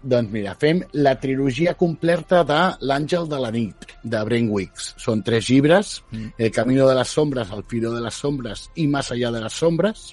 [0.03, 4.89] Doncs mira, fem la trilogia completa de L'Àngel de la nit, de Brent Wicks.
[4.99, 6.33] Són tres llibres, mm.
[6.37, 9.53] El camino de les sombres, El filo de les sombres i Más allá de les
[9.53, 10.09] sombres.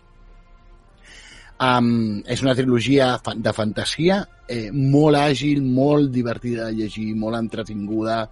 [1.61, 8.23] Um, és una trilogia de fantasia eh, molt àgil, molt divertida de llegir, molt entretinguda.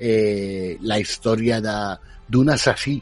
[0.00, 2.96] Eh, la història d'un assassí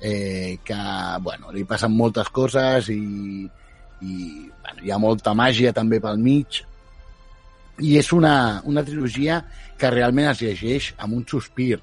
[0.00, 0.80] eh, que
[1.22, 3.46] bueno, li passen moltes coses i,
[4.02, 6.62] i bueno, hi ha molta màgia també pel mig
[7.80, 9.42] i és una, una trilogia
[9.78, 11.76] que realment es llegeix amb un sospir.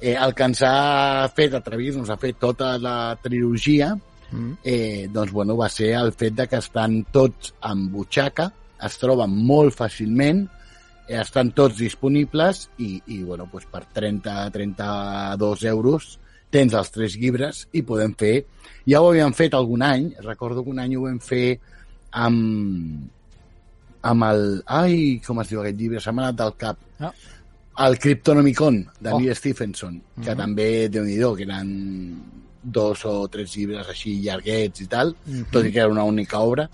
[0.00, 3.96] Eh, el que ens ha fet atrevir-nos a fer tota la trilogia
[4.30, 4.58] Mm.
[4.62, 8.50] eh, doncs, bueno, va ser el fet de que estan tots en butxaca,
[8.84, 10.44] es troben molt fàcilment,
[11.06, 16.18] eh, estan tots disponibles i, i bueno, doncs per 30-32 euros
[16.50, 18.44] tens els tres llibres i podem fer...
[18.88, 21.58] Ja ho havíem fet algun any, recordo que un any ho vam fer
[22.16, 23.08] amb,
[24.08, 24.44] amb el...
[24.66, 26.00] Ai, com es diu aquest llibre?
[26.00, 26.78] Se m'ha anat del cap.
[27.00, 27.12] Ah.
[27.86, 29.20] El Cryptonomicon, de Oh.
[29.20, 30.38] Neil Stephenson, que Mhm.
[30.38, 32.22] també, déu nhi que eren
[32.62, 35.44] dos o tres llibres així llarguets i tal, Mhm.
[35.52, 36.68] tot i que era una única obra,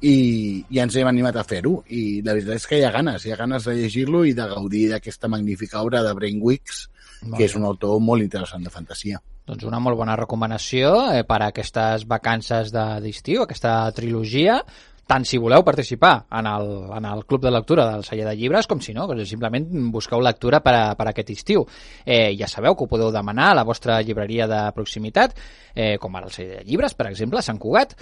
[0.00, 1.82] i, i ens hem animat a fer-ho.
[1.88, 4.46] I la veritat és que hi ha ganes, hi ha ganes de llegir-lo i de
[4.46, 6.88] gaudir d'aquesta magnífica obra de Brainwicks,
[7.36, 9.20] Que és un autor molt interessant de fantasia.
[9.46, 14.58] Doncs una molt bona recomanació eh, per a aquestes vacances de- d'estiu, aquesta trilogia,
[15.06, 16.64] tant si voleu participar en el,
[16.96, 20.18] en el club de lectura del celler de llibres, com si no, doncs simplement busqueu
[20.20, 21.62] lectura per, a, per a aquest estiu.
[22.04, 25.38] Eh, ja sabeu que ho podeu demanar a la vostra llibreria de proximitat,
[25.76, 27.94] eh, com ara el celler de llibres, per exemple, a Sant Cugat,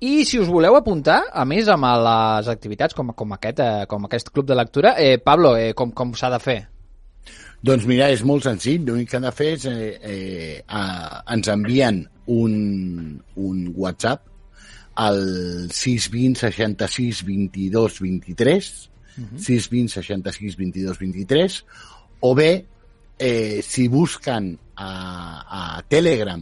[0.00, 4.08] i si us voleu apuntar, a més, amb les activitats com, com, aquest, eh, com
[4.08, 6.58] aquest club de lectura, eh, Pablo, eh, com, com s'ha de fer?
[7.66, 8.84] Doncs mira, és molt senzill.
[8.86, 10.82] L'únic que han de fer és eh, eh, a,
[11.34, 12.54] ens envien un,
[13.42, 14.22] un WhatsApp
[15.02, 15.18] al
[15.74, 18.70] 620 66 22 23
[19.16, 21.58] 620 66 22 23
[22.28, 22.50] o bé
[23.18, 24.90] eh, si busquen a,
[25.58, 26.40] a Telegram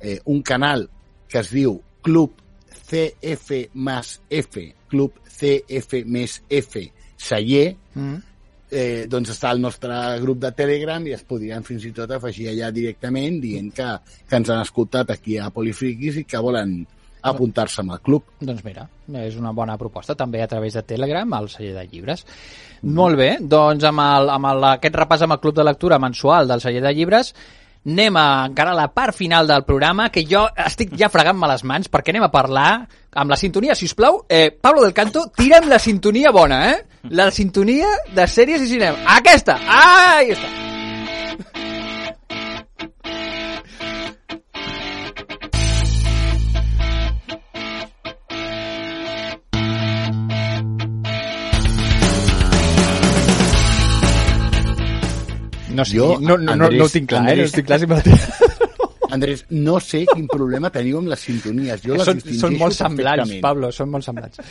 [0.00, 0.88] eh, un canal
[1.28, 2.42] que es diu Club
[2.86, 8.35] CF más F Club CF més F Saller Mm.
[8.76, 12.50] Eh, doncs està el nostre grup de Telegram i es podrien fins i tot afegir
[12.52, 13.88] allà directament dient que,
[14.28, 16.78] que ens han escoltat aquí a Polifriquis i que volen
[17.26, 18.24] apuntar-se el club.
[18.40, 18.86] Doncs mira,
[19.22, 22.24] és una bona proposta, també a través de Telegram, al celler de llibres.
[22.82, 26.46] Molt bé, doncs amb, el, amb el, aquest repàs amb el Club de Lectura mensual
[26.46, 27.32] del celler de llibres,
[27.86, 31.64] anem a encara a la part final del programa, que jo estic ja fregant-me les
[31.64, 32.70] mans, perquè anem a parlar
[33.16, 34.24] amb la sintonia, si us plau.
[34.28, 36.84] Eh, Pablo del Canto, tira'm la sintonia bona, eh?
[37.14, 38.98] La sintonia de sèries i cinema.
[39.16, 39.60] Aquesta!
[39.62, 41.65] Ah, ahí està.
[55.76, 57.24] No sé, Jo, no, no, no, no ho Andrés, tinc clar, eh?
[57.24, 57.52] No Andrés.
[57.56, 58.02] tinc clar si me.
[59.16, 61.84] Andrés, no sé quin problema teniu amb les sintonies.
[61.84, 63.36] Jo les són, són molt semblants.
[63.44, 64.42] Pablo, són molt semblants.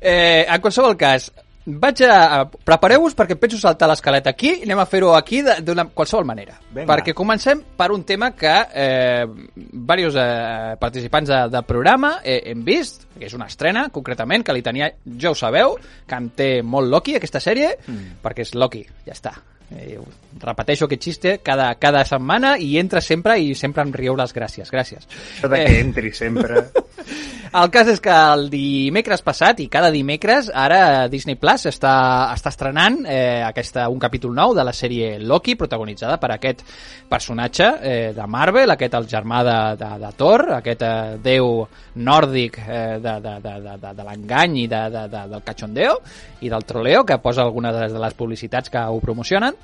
[0.00, 1.30] Eh, en qualsevol cas,
[1.64, 2.44] vaig a...
[2.44, 6.58] Prepareu-vos perquè penso saltar l'escaleta aquí i anem a fer-ho aquí de- d'una qualsevol manera.
[6.70, 6.86] Vinga.
[6.92, 9.24] Perquè comencem per un tema que eh,
[9.56, 14.56] diversos eh, participants de, del programa eh, hem vist, que és una estrena, concretament, que
[14.56, 18.20] li tenia, ja ho sabeu, que em té molt Loki, aquesta sèrie, mm.
[18.24, 19.34] perquè és Loki, ja està.
[19.74, 19.98] Eh,
[20.40, 24.70] repeteixo aquest xiste cada, cada setmana i entra sempre i sempre em rieu les gràcies.
[24.70, 25.06] Gràcies.
[25.36, 26.64] Això de que entri sempre...
[27.54, 31.92] El cas és que el dimecres passat, i cada dimecres, ara Disney Plus està,
[32.34, 36.64] està estrenant eh, aquesta, un capítol nou de la sèrie Loki, protagonitzada per aquest
[37.06, 41.60] personatge eh, de Marvel, aquest el germà de, de, de Thor, aquest eh, déu
[41.94, 46.00] nòrdic eh, de, de, de, de, de, de l'engany i de, de, de, del cachondeo
[46.42, 49.54] i del troleo, que posa algunes de les, de les publicitats que ho promocionen.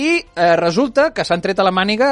[0.00, 2.10] I eh, resulta que s'han tret a la màniga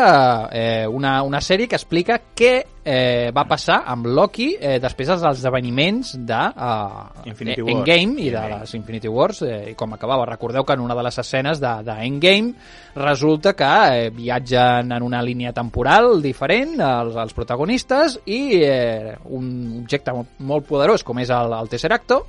[0.51, 2.51] eh, una, una sèrie que explica què
[2.83, 7.77] eh, va passar amb Loki eh, després dels esdeveniments de eh, Infinity eh, Wars.
[7.79, 10.27] Endgame i de les Infinity Wars eh, i com acabava.
[10.27, 12.53] Recordeu que en una de les escenes de, de Endgame
[12.99, 19.79] resulta que eh, viatgen en una línia temporal diferent els, els protagonistes i eh, un
[19.85, 22.25] objecte molt poderós com és el, el Tesseracto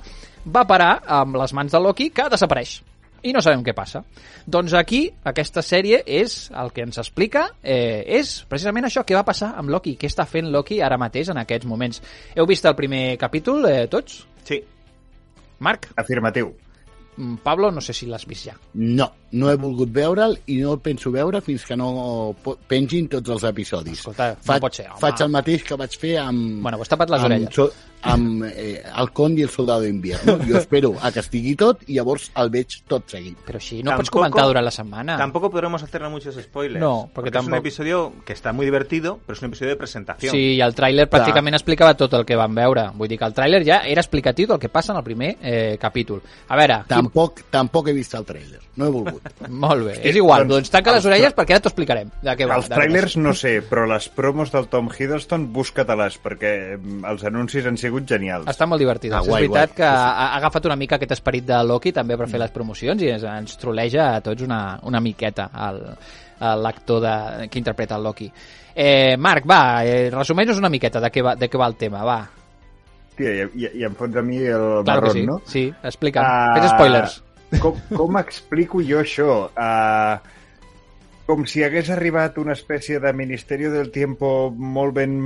[0.46, 2.78] va parar amb les mans de Loki que desapareix
[3.22, 4.02] i no sabem què passa.
[4.46, 9.26] Doncs aquí, aquesta sèrie és el que ens explica, eh, és precisament això que va
[9.26, 12.02] passar amb Loki, què està fent Loki ara mateix en aquests moments.
[12.36, 14.24] Heu vist el primer capítol, eh, tots?
[14.44, 14.62] Sí.
[15.60, 15.90] Marc?
[15.96, 16.54] Afirmatiu.
[17.16, 18.56] Mm, Pablo, no sé si l'has vist ja.
[18.74, 19.10] No.
[19.32, 22.34] No he volgut veure'l i no el penso veure fins que no
[22.68, 24.00] pengin tots els episodis.
[24.00, 25.00] Escolta, no faig, pot ser, home.
[25.02, 26.60] faig el mateix que vaig fer amb...
[26.64, 27.54] Bueno, pues tapa't les amb, orelles.
[27.54, 27.68] so,
[28.02, 30.38] amb eh, el Con i el Soldado d'Invierno.
[30.48, 33.38] Jo espero a que estigui tot i llavors el veig tot seguit.
[33.46, 35.16] Però així no pots Tampoco- comentar durant la setmana.
[35.20, 36.80] Tampoco podremos hacerle muchos spoilers.
[36.80, 39.76] No, porque porque, es un episodio que está muy divertido, pero es un episodio de
[39.76, 40.32] presentación.
[40.32, 42.88] Sí, i el tràiler pràcticament explicava tot el que vam veure.
[42.96, 45.76] Vull dir que el tràiler ja era explicatiu del que passa en el primer eh,
[45.80, 46.22] capítol.
[46.48, 46.94] A veure, qui...
[46.96, 48.62] Tampoc, tampoc he vist el tràiler.
[48.76, 49.19] No he volgut.
[49.48, 52.08] Molt bé, és igual, doncs, doncs tanca les orelles perquè ara t'ho explicarem.
[52.22, 56.52] De què va, Els trailers no sé, però les promos del Tom Hiddleston busca-te-les, perquè
[56.78, 58.46] mm, els anuncis han sigut genials.
[58.48, 59.12] Està molt divertit.
[59.12, 59.76] Ah, és guai, veritat guai.
[59.76, 63.02] que ha, ha agafat una mica aquest esperit de Loki també per fer les promocions
[63.02, 65.50] i ens, ens troleja a tots una, una miqueta
[66.40, 68.30] l'actor de- que interpreta el Loki.
[68.74, 72.04] Eh, Marc, va, eh, resumeix-nos una miqueta de què, va, de què va el tema,
[72.04, 72.20] va.
[73.16, 75.40] Tia, i, i, i em fots a mi el Clar que marrón, sí, no?
[75.44, 76.22] sí, explica.
[76.24, 77.22] Ah, Fes spoilers.
[77.58, 79.48] Com, com explico jo això?
[79.58, 80.20] Uh,
[81.26, 85.16] com si hagués arribat una espècie de Ministeri del Tiempo molt ben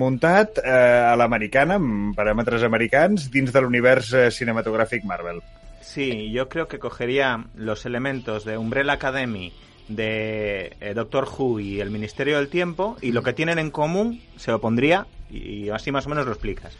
[0.00, 5.42] muntat uh, a l'americana, amb paràmetres americans, dins de l'univers uh, cinematogràfic Marvel.
[5.82, 9.52] Sí, yo creo que cogería los elementos de Umbrella Academy,
[9.88, 14.20] de eh, Doctor Who y el Ministerio del Tiempo y lo que tienen en común
[14.36, 16.76] se lo pondría y así más o menos lo explicas.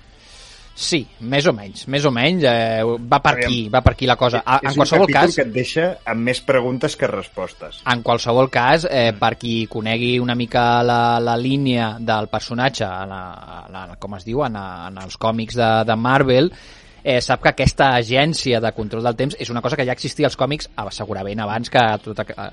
[0.76, 2.44] Sí, més o menys, més o menys.
[2.44, 3.48] Eh, va per Aviam.
[3.48, 4.42] aquí, va per aquí la cosa.
[4.44, 7.80] A, en és qualsevol cas, que et deixa amb més preguntes que respostes.
[7.88, 13.22] En qualsevol cas, eh, per qui conegui una mica la, la línia del personatge, la,
[13.72, 16.52] la, com es diu, en, en els còmics de, de Marvel,
[17.06, 20.26] eh, sap que aquesta agència de control del temps és una cosa que ja existia
[20.26, 22.48] als còmics ah, segurament abans que, tot, eh,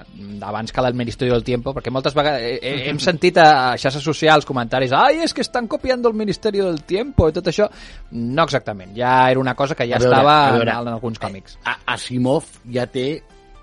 [0.45, 4.05] abans que el Ministeri del Tiempo, perquè moltes vegades eh, eh, hem sentit a xarxes
[4.05, 7.65] socials comentaris ai, és que estan copiant el Ministeri del Tiempo i tot això.
[8.13, 10.69] No exactament, ja era una cosa que ja A veure, estava a veure.
[10.71, 11.57] en, en alguns còmics.
[11.65, 13.07] A Asimov ja té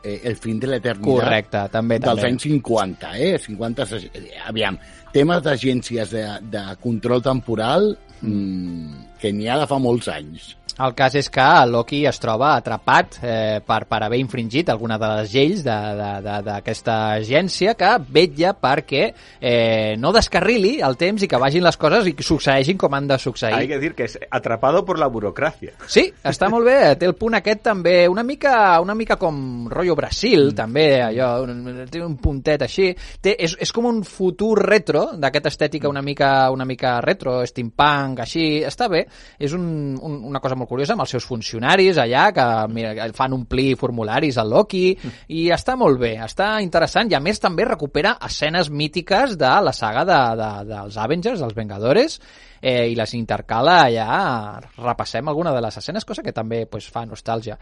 [0.03, 2.33] eh, el fin de l'eternitat Correcte, també, dels també.
[2.35, 3.35] anys 50, eh?
[3.39, 4.79] 50, ses- eh, aviam,
[5.15, 10.57] temes d'agències de, de control temporal mm, que n'hi ha de fa molts anys.
[10.79, 15.09] El cas és que Loki es troba atrapat eh, per, per haver infringit alguna de
[15.17, 21.23] les lleis de- de- de- d'aquesta agència que vetlla perquè eh, no descarrili el temps
[21.23, 23.55] i que vagin les coses i que succeeixin com han de succeir.
[23.55, 25.73] Hay que decir que es atrapado por la burocracia.
[25.87, 29.97] Sí, està molt bé, té el punt aquest també una mica, una mica com rotllo
[29.97, 30.55] Brasil, mm.
[30.57, 32.91] també, allò, un- té un puntet així.
[33.21, 38.21] Té, és, és com un futur retro, d'aquesta estètica una mica, una mica retro, steampunk,
[38.21, 39.07] així, està bé.
[39.39, 43.35] És un, un, una cosa molt curiosa amb els seus funcionaris allà, que mira, fan
[43.37, 44.85] omplir formularis al Loki,
[45.33, 49.75] i està molt bé, està interessant, i a més també recupera escenes mítiques de la
[49.77, 52.21] saga de, de, dels Avengers, dels Vengadores,
[52.61, 57.05] eh, i les intercala allà, repassem alguna de les escenes, cosa que també pues, fa
[57.09, 57.59] nostàlgia.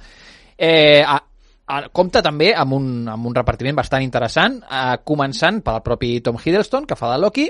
[0.58, 1.18] Eh, a,
[1.66, 6.40] a, compta també amb un, amb un repartiment bastant interessant, eh, començant pel propi Tom
[6.42, 7.48] Hiddleston, que fa de Loki,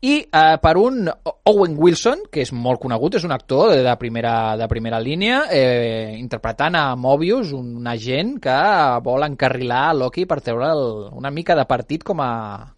[0.00, 1.08] i eh, per un
[1.50, 6.14] Owen Wilson, que és molt conegut, és un actor de primera, de primera línia, eh,
[6.20, 8.58] interpretant a Mobius, un agent que
[9.02, 12.30] vol encarrilar Loki per treure'l una mica de partit com a,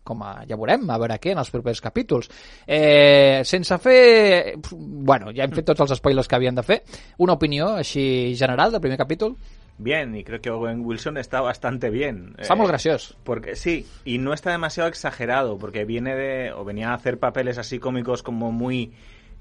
[0.03, 0.39] com a...
[0.49, 2.33] Ja veurem, a veure què en els propers capítols.
[2.65, 4.57] Eh, sense fer...
[4.73, 6.81] Bueno, ja hem fet tots els spoilers que havien de fer.
[7.21, 9.37] Una opinió així general del primer capítol?
[9.83, 12.35] Bien, y creo que Owen Wilson está bastante bien.
[12.37, 13.17] Està Eh, graciós.
[13.25, 17.57] Porque sí, y no está demasiado exagerado, porque viene de, o venía a hacer papeles
[17.57, 18.93] así cómicos como muy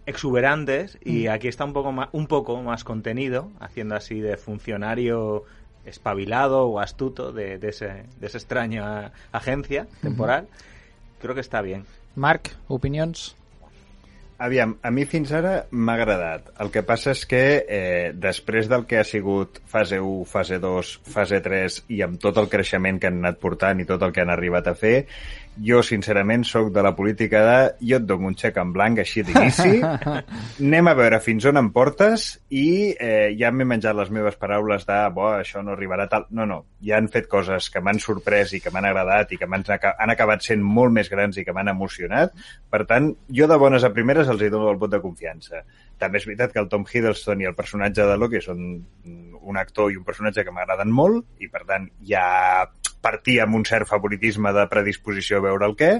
[0.06, 5.44] exuberantes, y aquí está un poco más, un poco más contenido, haciendo así de funcionario
[5.84, 10.48] espabilado o astuto de, de ese, de esa extraña agencia temporal.
[11.22, 11.84] Creo que está bien.
[12.16, 13.36] Marc, opinions?
[14.40, 16.46] Aviam, a mi fins ara m'ha agradat.
[16.64, 20.92] El que passa és que eh, després del que ha sigut fase 1, fase 2,
[21.12, 24.24] fase 3 i amb tot el creixement que han anat portant i tot el que
[24.24, 24.94] han arribat a fer,
[25.60, 29.24] jo sincerament sóc de la política de jo et dono un xec en blanc així
[29.28, 29.82] d'inici,
[30.64, 34.86] anem a veure fins on em portes i eh, ja m'he menjat les meves paraules
[34.88, 36.28] de bo, això no arribarà tal...
[36.36, 39.50] No, no, ja han fet coses que m'han sorprès i que m'han agradat i que
[39.50, 42.36] m'han aca- han acabat sent molt més grans i que m'han emocionat.
[42.70, 45.64] Per tant, jo de bones a primeres els hi dono el vot de confiança.
[46.00, 48.64] També és veritat que el Tom Hiddleston i el personatge de Loki són
[49.50, 52.24] un actor i un personatge que m'agraden molt i, per tant, ja
[53.02, 55.92] partia amb un cert favoritisme de predisposició a veure el què,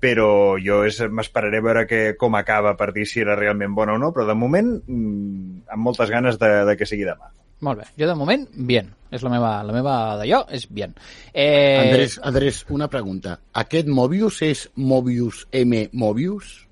[0.00, 3.94] però jo és- m'esperaré a veure que, com acaba per dir si era realment bona
[3.94, 7.30] o no, però de moment mm, amb moltes ganes de, de que sigui demà.
[7.64, 7.84] Molt bé.
[7.96, 8.90] Jo, de moment, bien.
[9.14, 10.92] És la meva, la meva d'allò, és bien.
[11.32, 13.38] Eh, Andrés, Andrés, una pregunta.
[13.54, 15.88] Aquest Mobius és Mobius M.
[15.92, 16.66] Mobius?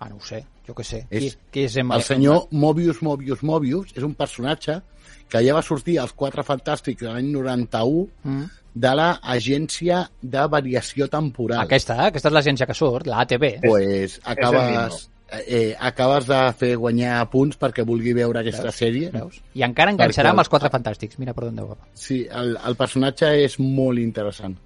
[0.00, 1.02] Ah, no ho sé, jo què sé.
[1.10, 4.80] És qui, qui és M El senyor Mobius, Mobius, Mobius és un personatge
[5.28, 8.44] que ja va sortir als Quatre Fantàstics l'any 91 Mm.
[8.76, 11.60] de l'Agència de Variació Temporal.
[11.64, 13.60] Aquesta, aquesta és l'agència que surt, la ATB.
[13.62, 15.10] pues, el acabes,
[15.46, 19.10] eh, acabes de fer guanyar punts perquè vulgui veure aquesta sèrie.
[19.12, 19.40] Veus?
[19.54, 21.18] I encara enganxarà Perquè- amb els quatre fantàstics.
[21.18, 21.76] Mira per on deu.
[21.94, 24.56] Sí, el, el personatge és molt interessant.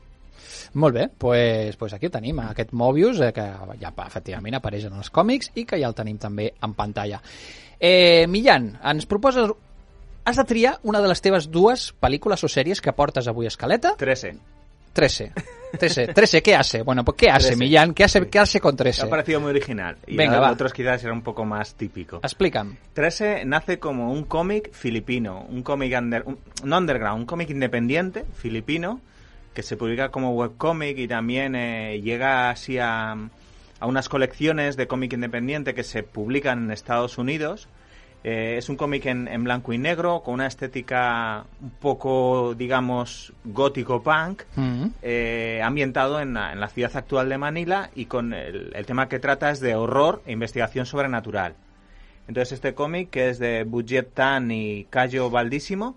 [0.75, 3.43] Molt bé, pues, pues aquí ho tenim, aquest Mobius, eh, que
[3.81, 7.21] ja efectivament apareix en els còmics i que ja el tenim també en pantalla.
[7.79, 9.51] Eh, Millan, ens proposes...
[10.25, 13.53] Has de triar una de les teves dues pel·lícules o sèries que portes avui a
[13.53, 13.95] escaleta?
[13.97, 14.37] 13.
[14.93, 15.33] 13.
[15.79, 16.09] 13.
[16.09, 16.83] 13, ¿qué hace?
[16.83, 17.57] Bueno, pues ¿qué hace, 13.
[17.57, 17.95] Millán?
[17.95, 19.03] ¿Qué hace, ¿Qué hace con Me 13?
[19.03, 19.97] ha parecido muy original.
[20.07, 20.51] Y Venga, va.
[20.53, 22.19] otros quizás era un poco más típico.
[22.23, 22.77] Explica'm.
[22.93, 28.25] 13 nace como un cómic filipino, un cómic under, un- no underground, un cómic independiente
[28.35, 29.01] filipino
[29.55, 34.87] que se publica como webcómic y también eh, llega así a, a unas colecciones de
[34.87, 37.69] cómic independiente que se publican en Estados Unidos.
[38.23, 43.33] Eh, es un cómic en, en blanco y negro con una estética un poco, digamos,
[43.45, 44.87] gótico-punk Mm.
[45.03, 49.09] eh, ambientado en la, en la ciudad actual de Manila y con el, el tema
[49.09, 51.55] que trata es de horror e investigación sobrenatural.
[52.29, 55.97] Entonces este cómic, que es de Budget Tan y Cayo Valdísimo,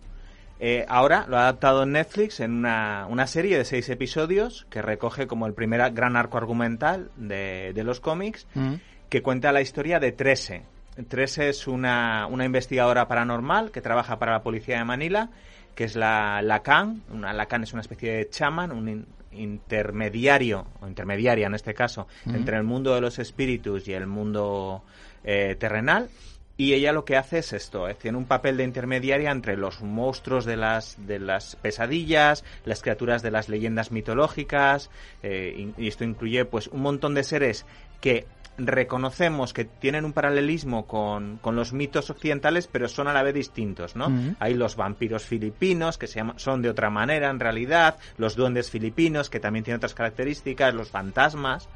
[0.60, 4.82] eh, ahora lo ha adaptado en Netflix en una, una serie de seis episodios que
[4.82, 8.76] recoge como el primer gran arco argumental de, de los cómics Mm.
[9.10, 10.64] que cuenta la historia de Trese.
[11.08, 15.30] Trese es una, una investigadora paranormal que trabaja para la policía de Manila,
[15.76, 17.02] que es la Lacan.
[17.12, 22.08] Una Lacan es una especie de chaman, un in- intermediario, o intermediaria en este caso,
[22.26, 24.84] entre el mundo de los espíritus y el mundo
[25.24, 26.10] eh, terrenal.
[26.56, 29.82] Y ella lo que hace es esto, eh, tiene un papel de intermediaria entre los
[29.82, 34.92] monstruos de las, de las pesadillas, las criaturas de las leyendas mitológicas,
[35.24, 37.66] eh, y, y esto incluye pues un montón de seres
[38.02, 38.28] que
[38.58, 43.34] reconocemos que tienen un paralelismo con, con los mitos occidentales, pero son a la vez
[43.34, 44.12] distintos, ¿no?
[44.40, 48.70] Hay los vampiros filipinos, que se llaman, son de otra manera en realidad, los duendes
[48.70, 51.68] filipinos, que también tienen otras características, los fantasmas,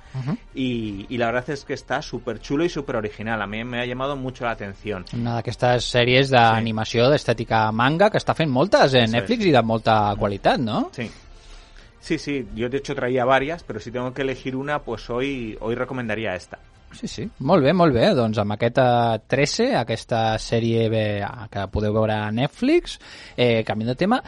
[0.54, 3.42] y, y la verdad es que está súper chulo y súper original.
[3.42, 5.06] A mí me ha llamado mucho la atención.
[5.14, 10.16] Una d'aquestes sèries d'animació d'estètica manga que està fent moltes en Netflix i de molta
[10.18, 10.90] qualitat, no?
[10.96, 11.10] Sí.
[12.00, 15.58] Sí, sí, yo de hecho traía varias, pero si tengo que elegir una, pues hoy,
[15.60, 16.60] hoy recomendaría esta.
[16.96, 17.30] Sí, sí.
[17.40, 18.14] Molt bé, molt bé.
[18.16, 21.08] Doncs amb aquesta 13, aquesta sèrie bé,
[21.52, 22.96] que podeu veure a Netflix,
[23.36, 24.22] eh, canviant de tema,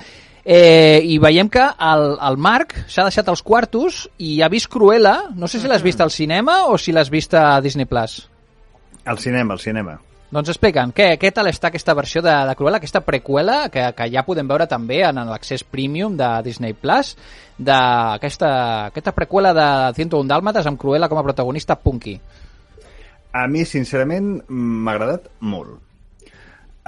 [0.43, 5.15] eh, i veiem que el, el Marc s'ha deixat els quartos i ha vist Cruella.
[5.35, 7.87] No sé si l'has vist al cinema o si l'has vist a Disney+.
[7.89, 8.21] Plus.
[9.05, 9.99] Al cinema, al cinema.
[10.29, 14.05] Doncs explica'm, què, què tal està aquesta versió de, de Cruella, aquesta preqüela, que, que
[14.13, 17.15] ja podem veure també en l'accés premium de Disney+, Plus,
[17.57, 18.51] d'aquesta
[18.91, 19.67] aquesta preqüela de
[19.97, 22.19] 101 Dàlmates amb Cruella com a protagonista punky.
[23.33, 25.79] A mi, sincerament, m'ha agradat molt.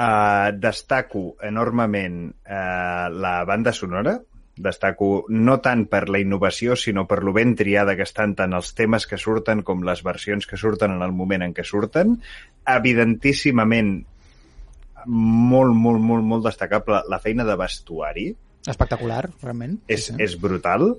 [0.01, 4.15] Uh, destaco enormement uh, la banda sonora,
[4.63, 8.73] destaco no tant per la innovació, sinó per lo ben triada que estan tant els
[8.77, 12.19] temes que surten com les versions que surten en el moment en què surten.
[12.69, 13.91] Evidentíssimament,
[15.05, 18.29] molt, molt, molt, molt destacable la feina de vestuari,
[18.67, 19.79] Espectacular, realment.
[19.87, 20.21] és, Sí, sí.
[20.23, 20.95] és brutal.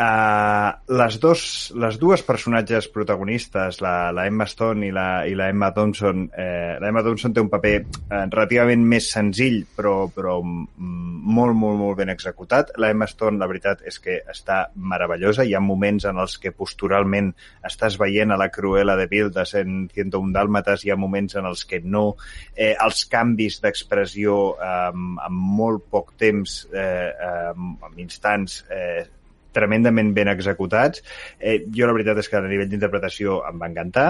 [0.00, 1.40] Uh, les, dos,
[1.76, 6.78] les dues personatges protagonistes, la, la Emma Stone i la, i la Emma Thompson, eh,
[6.80, 11.98] la Emma Thompson té un paper eh, relativament més senzill, però, però molt, molt, molt
[12.00, 12.72] ben executat.
[12.80, 15.44] La Emma Stone, la veritat, és que està meravellosa.
[15.44, 17.34] Hi ha moments en els que posturalment
[17.66, 21.66] estàs veient a la Cruella de Vil de 101 dàlmates, hi ha moments en els
[21.68, 22.14] que no.
[22.56, 27.56] Eh, els canvis d'expressió eh, en molt poc temps, eh, eh,
[27.90, 29.08] en instants, eh,
[29.56, 31.02] tremendament ben executats.
[31.38, 34.08] Eh, jo la veritat és que a nivell d'interpretació em va encantar.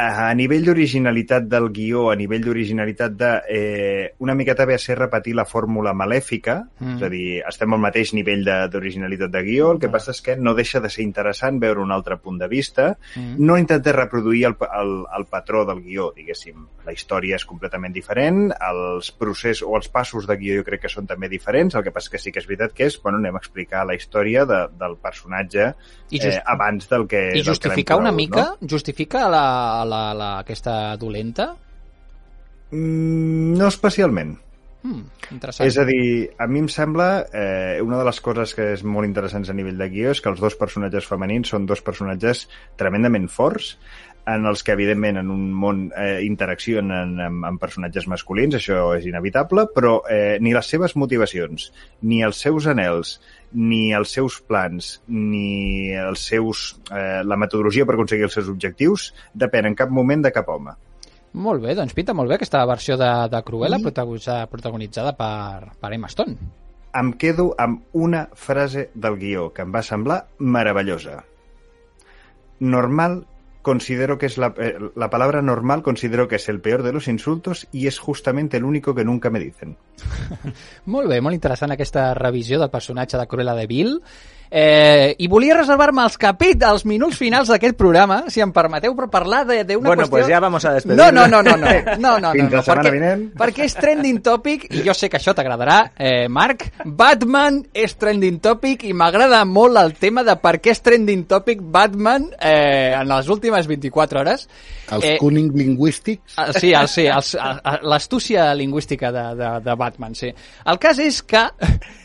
[0.00, 3.30] A nivell d'originalitat del guió, a nivell d'originalitat de...
[3.52, 6.86] Eh, una miqueta ve a ser repetir la fórmula malèfica, Mm.
[6.86, 6.96] mm.
[6.96, 10.14] és a dir, estem al mateix nivell de- d'originalitat de, de guió, el que passa
[10.14, 12.94] és que no deixa de ser interessant veure un altre punt de vista.
[13.16, 13.34] Mm.
[13.44, 16.64] No intenta reproduir el, el, el patró del guió, diguéssim.
[16.86, 20.92] La història és completament diferent, els processos o els passos de guió jo crec que
[20.92, 23.36] són també diferents, el que passa que sí que és veritat que és, bueno, anem
[23.36, 25.74] a explicar la història de, del personatge eh,
[26.16, 27.20] just- abans del que...
[27.34, 28.68] I del que justificar una mica, No?
[28.70, 29.44] justifica la,
[29.84, 31.50] la, la, aquesta dolenta?
[32.70, 34.36] Mm, no especialment.
[34.80, 35.02] Mm,
[35.34, 35.66] interessant.
[35.68, 39.04] És a dir, a mi em sembla, eh, una de les coses que és molt
[39.04, 42.46] interessants a nivell de guió és que els dos personatges femenins són dos personatges
[42.80, 43.74] tremendament forts,
[44.28, 49.06] en els que, evidentment, en un món eh, interaccionen amb, amb personatges masculins, això és
[49.08, 51.70] inevitable, però eh, ni les seves motivacions,
[52.02, 53.16] ni els seus anels,
[53.52, 59.10] ni els seus plans, ni els seus, eh, la metodologia per aconseguir els seus objectius,
[59.34, 60.76] depèn en cap moment de cap home.
[61.32, 63.84] Molt bé, doncs pinta molt bé aquesta versió de, de Cruella I...
[63.86, 66.38] protagonitzada, protagonitzada per, per Emma Stone.
[66.98, 71.20] Em quedo amb una frase del guió que em va semblar meravellosa.
[72.60, 73.22] Normal
[73.62, 77.08] considero que es la, eh, la palabra normal considero que es el peor de los
[77.08, 79.76] insultos y es justamente el único que nunca me dicen.
[83.66, 84.02] de.
[84.52, 89.06] Eh, I volia reservar-me els capítols, els minuts finals d'aquest programa, si em permeteu, per
[89.12, 90.10] parlar d'una bueno, qüestió...
[90.10, 90.96] pues ya vamos a despedir.
[90.98, 93.22] No, no, no, no, no, no, no, Fins no, la setmana perquè, vinent.
[93.38, 98.40] perquè és trending topic, i jo sé que això t'agradarà, eh, Marc, Batman és trending
[98.42, 103.06] topic i m'agrada molt el tema de per què és trending topic Batman eh, en
[103.08, 104.48] les últimes 24 hores.
[104.90, 106.34] Els eh, cunning lingüístics.
[106.36, 110.34] Ah, Sí, el, sí, els- a- a- l'astúcia lingüística de, de, de Batman, sí.
[110.66, 111.46] El cas és que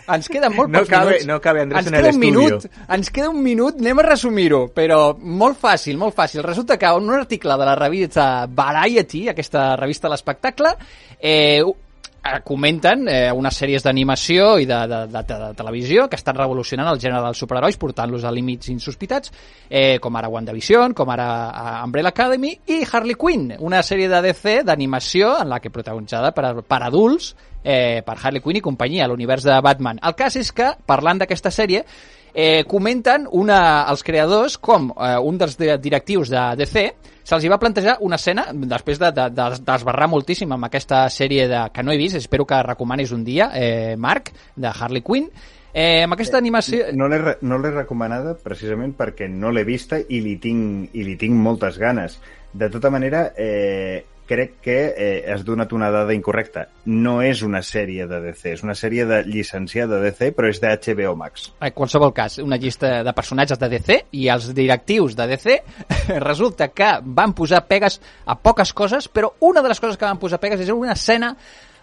[0.08, 1.28] ens queden molt No pocs cabe- minuts.
[1.28, 2.42] no cabe Andrés ens en el queda un estudio.
[2.50, 6.44] minut, ens queda un minut, anem a resumir-ho, però molt fàcil, molt fàcil.
[6.44, 10.70] Resulta que en un article de la revista Variety, aquesta revista de l'espectacle,
[11.20, 11.64] eh,
[12.44, 16.90] comenten eh, unes sèries d'animació i de, de, de, de, de televisió que estan revolucionant
[16.90, 19.34] el gènere dels superherois, portant-los a límits insospitats,
[19.70, 24.22] eh, com ara WandaVision, com ara eh, Umbrella Academy i Harley Quinn, una sèrie de
[24.26, 29.08] DC d'animació en la que protagonitzada per, per adults, eh, per Harley Quinn i companyia,
[29.10, 30.02] l'univers de Batman.
[30.02, 31.86] El cas és que, parlant d'aquesta sèrie,
[32.36, 36.86] eh, comenten una, els creadors com eh, un dels de, directius de DC
[37.26, 41.48] se'ls hi va plantejar una escena després de, de, de, d'esbarrar moltíssim amb aquesta sèrie
[41.50, 45.32] de, que no he vist, espero que recomanis un dia, eh, Marc, de Harley Quinn,
[45.74, 46.92] eh, amb aquesta animació...
[46.94, 51.34] No l'he no recomanada precisament perquè no l'he vista i li tinc, i li tinc
[51.34, 52.20] moltes ganes.
[52.54, 56.68] De tota manera, eh, crec que eh, has donat una dada incorrecta.
[56.86, 60.62] No és una sèrie de DC, és una sèrie de llicenciada de DC, però és
[60.62, 61.52] de HBO Max.
[61.62, 65.58] En qualsevol cas, una llista de personatges de DC i els directius de DC
[66.26, 70.22] resulta que van posar pegues a poques coses, però una de les coses que van
[70.22, 71.36] posar pegues és una escena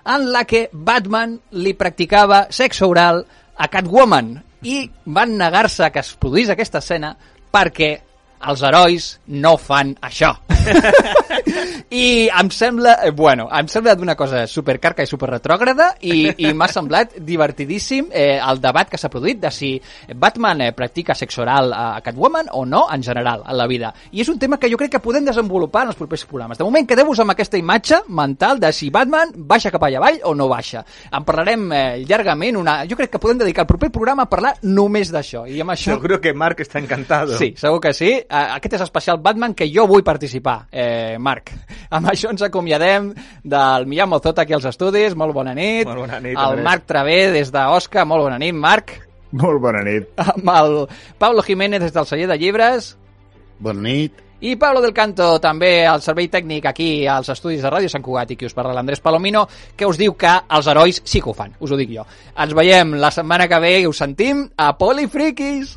[0.04, 3.22] en la que Batman li practicava sexe oral
[3.54, 4.34] a Catwoman
[4.66, 7.14] i van negar-se que es produís aquesta escena
[7.52, 7.92] perquè
[8.48, 9.08] els herois
[9.42, 10.34] no fan això.
[11.92, 16.68] I em sembla, eh, bueno, em sembla d'una cosa supercarca i superretrògrada i, i m'ha
[16.72, 19.74] semblat divertidíssim eh, el debat que s'ha produït de si
[20.16, 23.92] Batman eh, practica sexe oral a Catwoman o no en general a la vida.
[24.12, 26.58] I és un tema que jo crec que podem desenvolupar en els propers programes.
[26.58, 30.34] De moment, quedeu-vos amb aquesta imatge mental de si Batman baixa cap allà avall o
[30.38, 30.84] no baixa.
[31.12, 32.56] En parlarem eh, llargament.
[32.62, 32.78] Una...
[32.88, 35.44] Jo crec que podem dedicar el proper programa a parlar només d'això.
[35.44, 35.92] I amb això...
[35.98, 37.36] Seguro que Mark está encantado.
[37.36, 38.14] Sí, segur que sí.
[38.32, 41.52] Eh, Aquest és especial Batman que jo vull participar, eh, Marc.
[41.96, 43.10] Amb això ens acomiadem
[43.44, 45.14] del Millán Mozota aquí als estudis.
[45.14, 45.84] Molt bona nit.
[45.84, 46.62] Molt bona nit, El.
[46.64, 48.06] Marc Travé des d'Osca.
[48.08, 48.96] Molt bona nit, Marc.
[49.36, 50.08] Molt bona nit.
[50.16, 50.76] Amb el
[51.20, 52.94] Pablo Jiménez des del celler de llibres.
[53.60, 54.16] Bona nit.
[54.42, 58.32] I Pablo del Canto, també al servei tècnic aquí als estudis de Ràdio Sant Cugat
[58.32, 59.44] i qui us parla l'Andrés Palomino,
[59.76, 62.02] que us diu que els herois sí que ho fan, us ho dic jo.
[62.34, 65.76] Ens veiem la setmana que ve i us sentim a Polifriquis!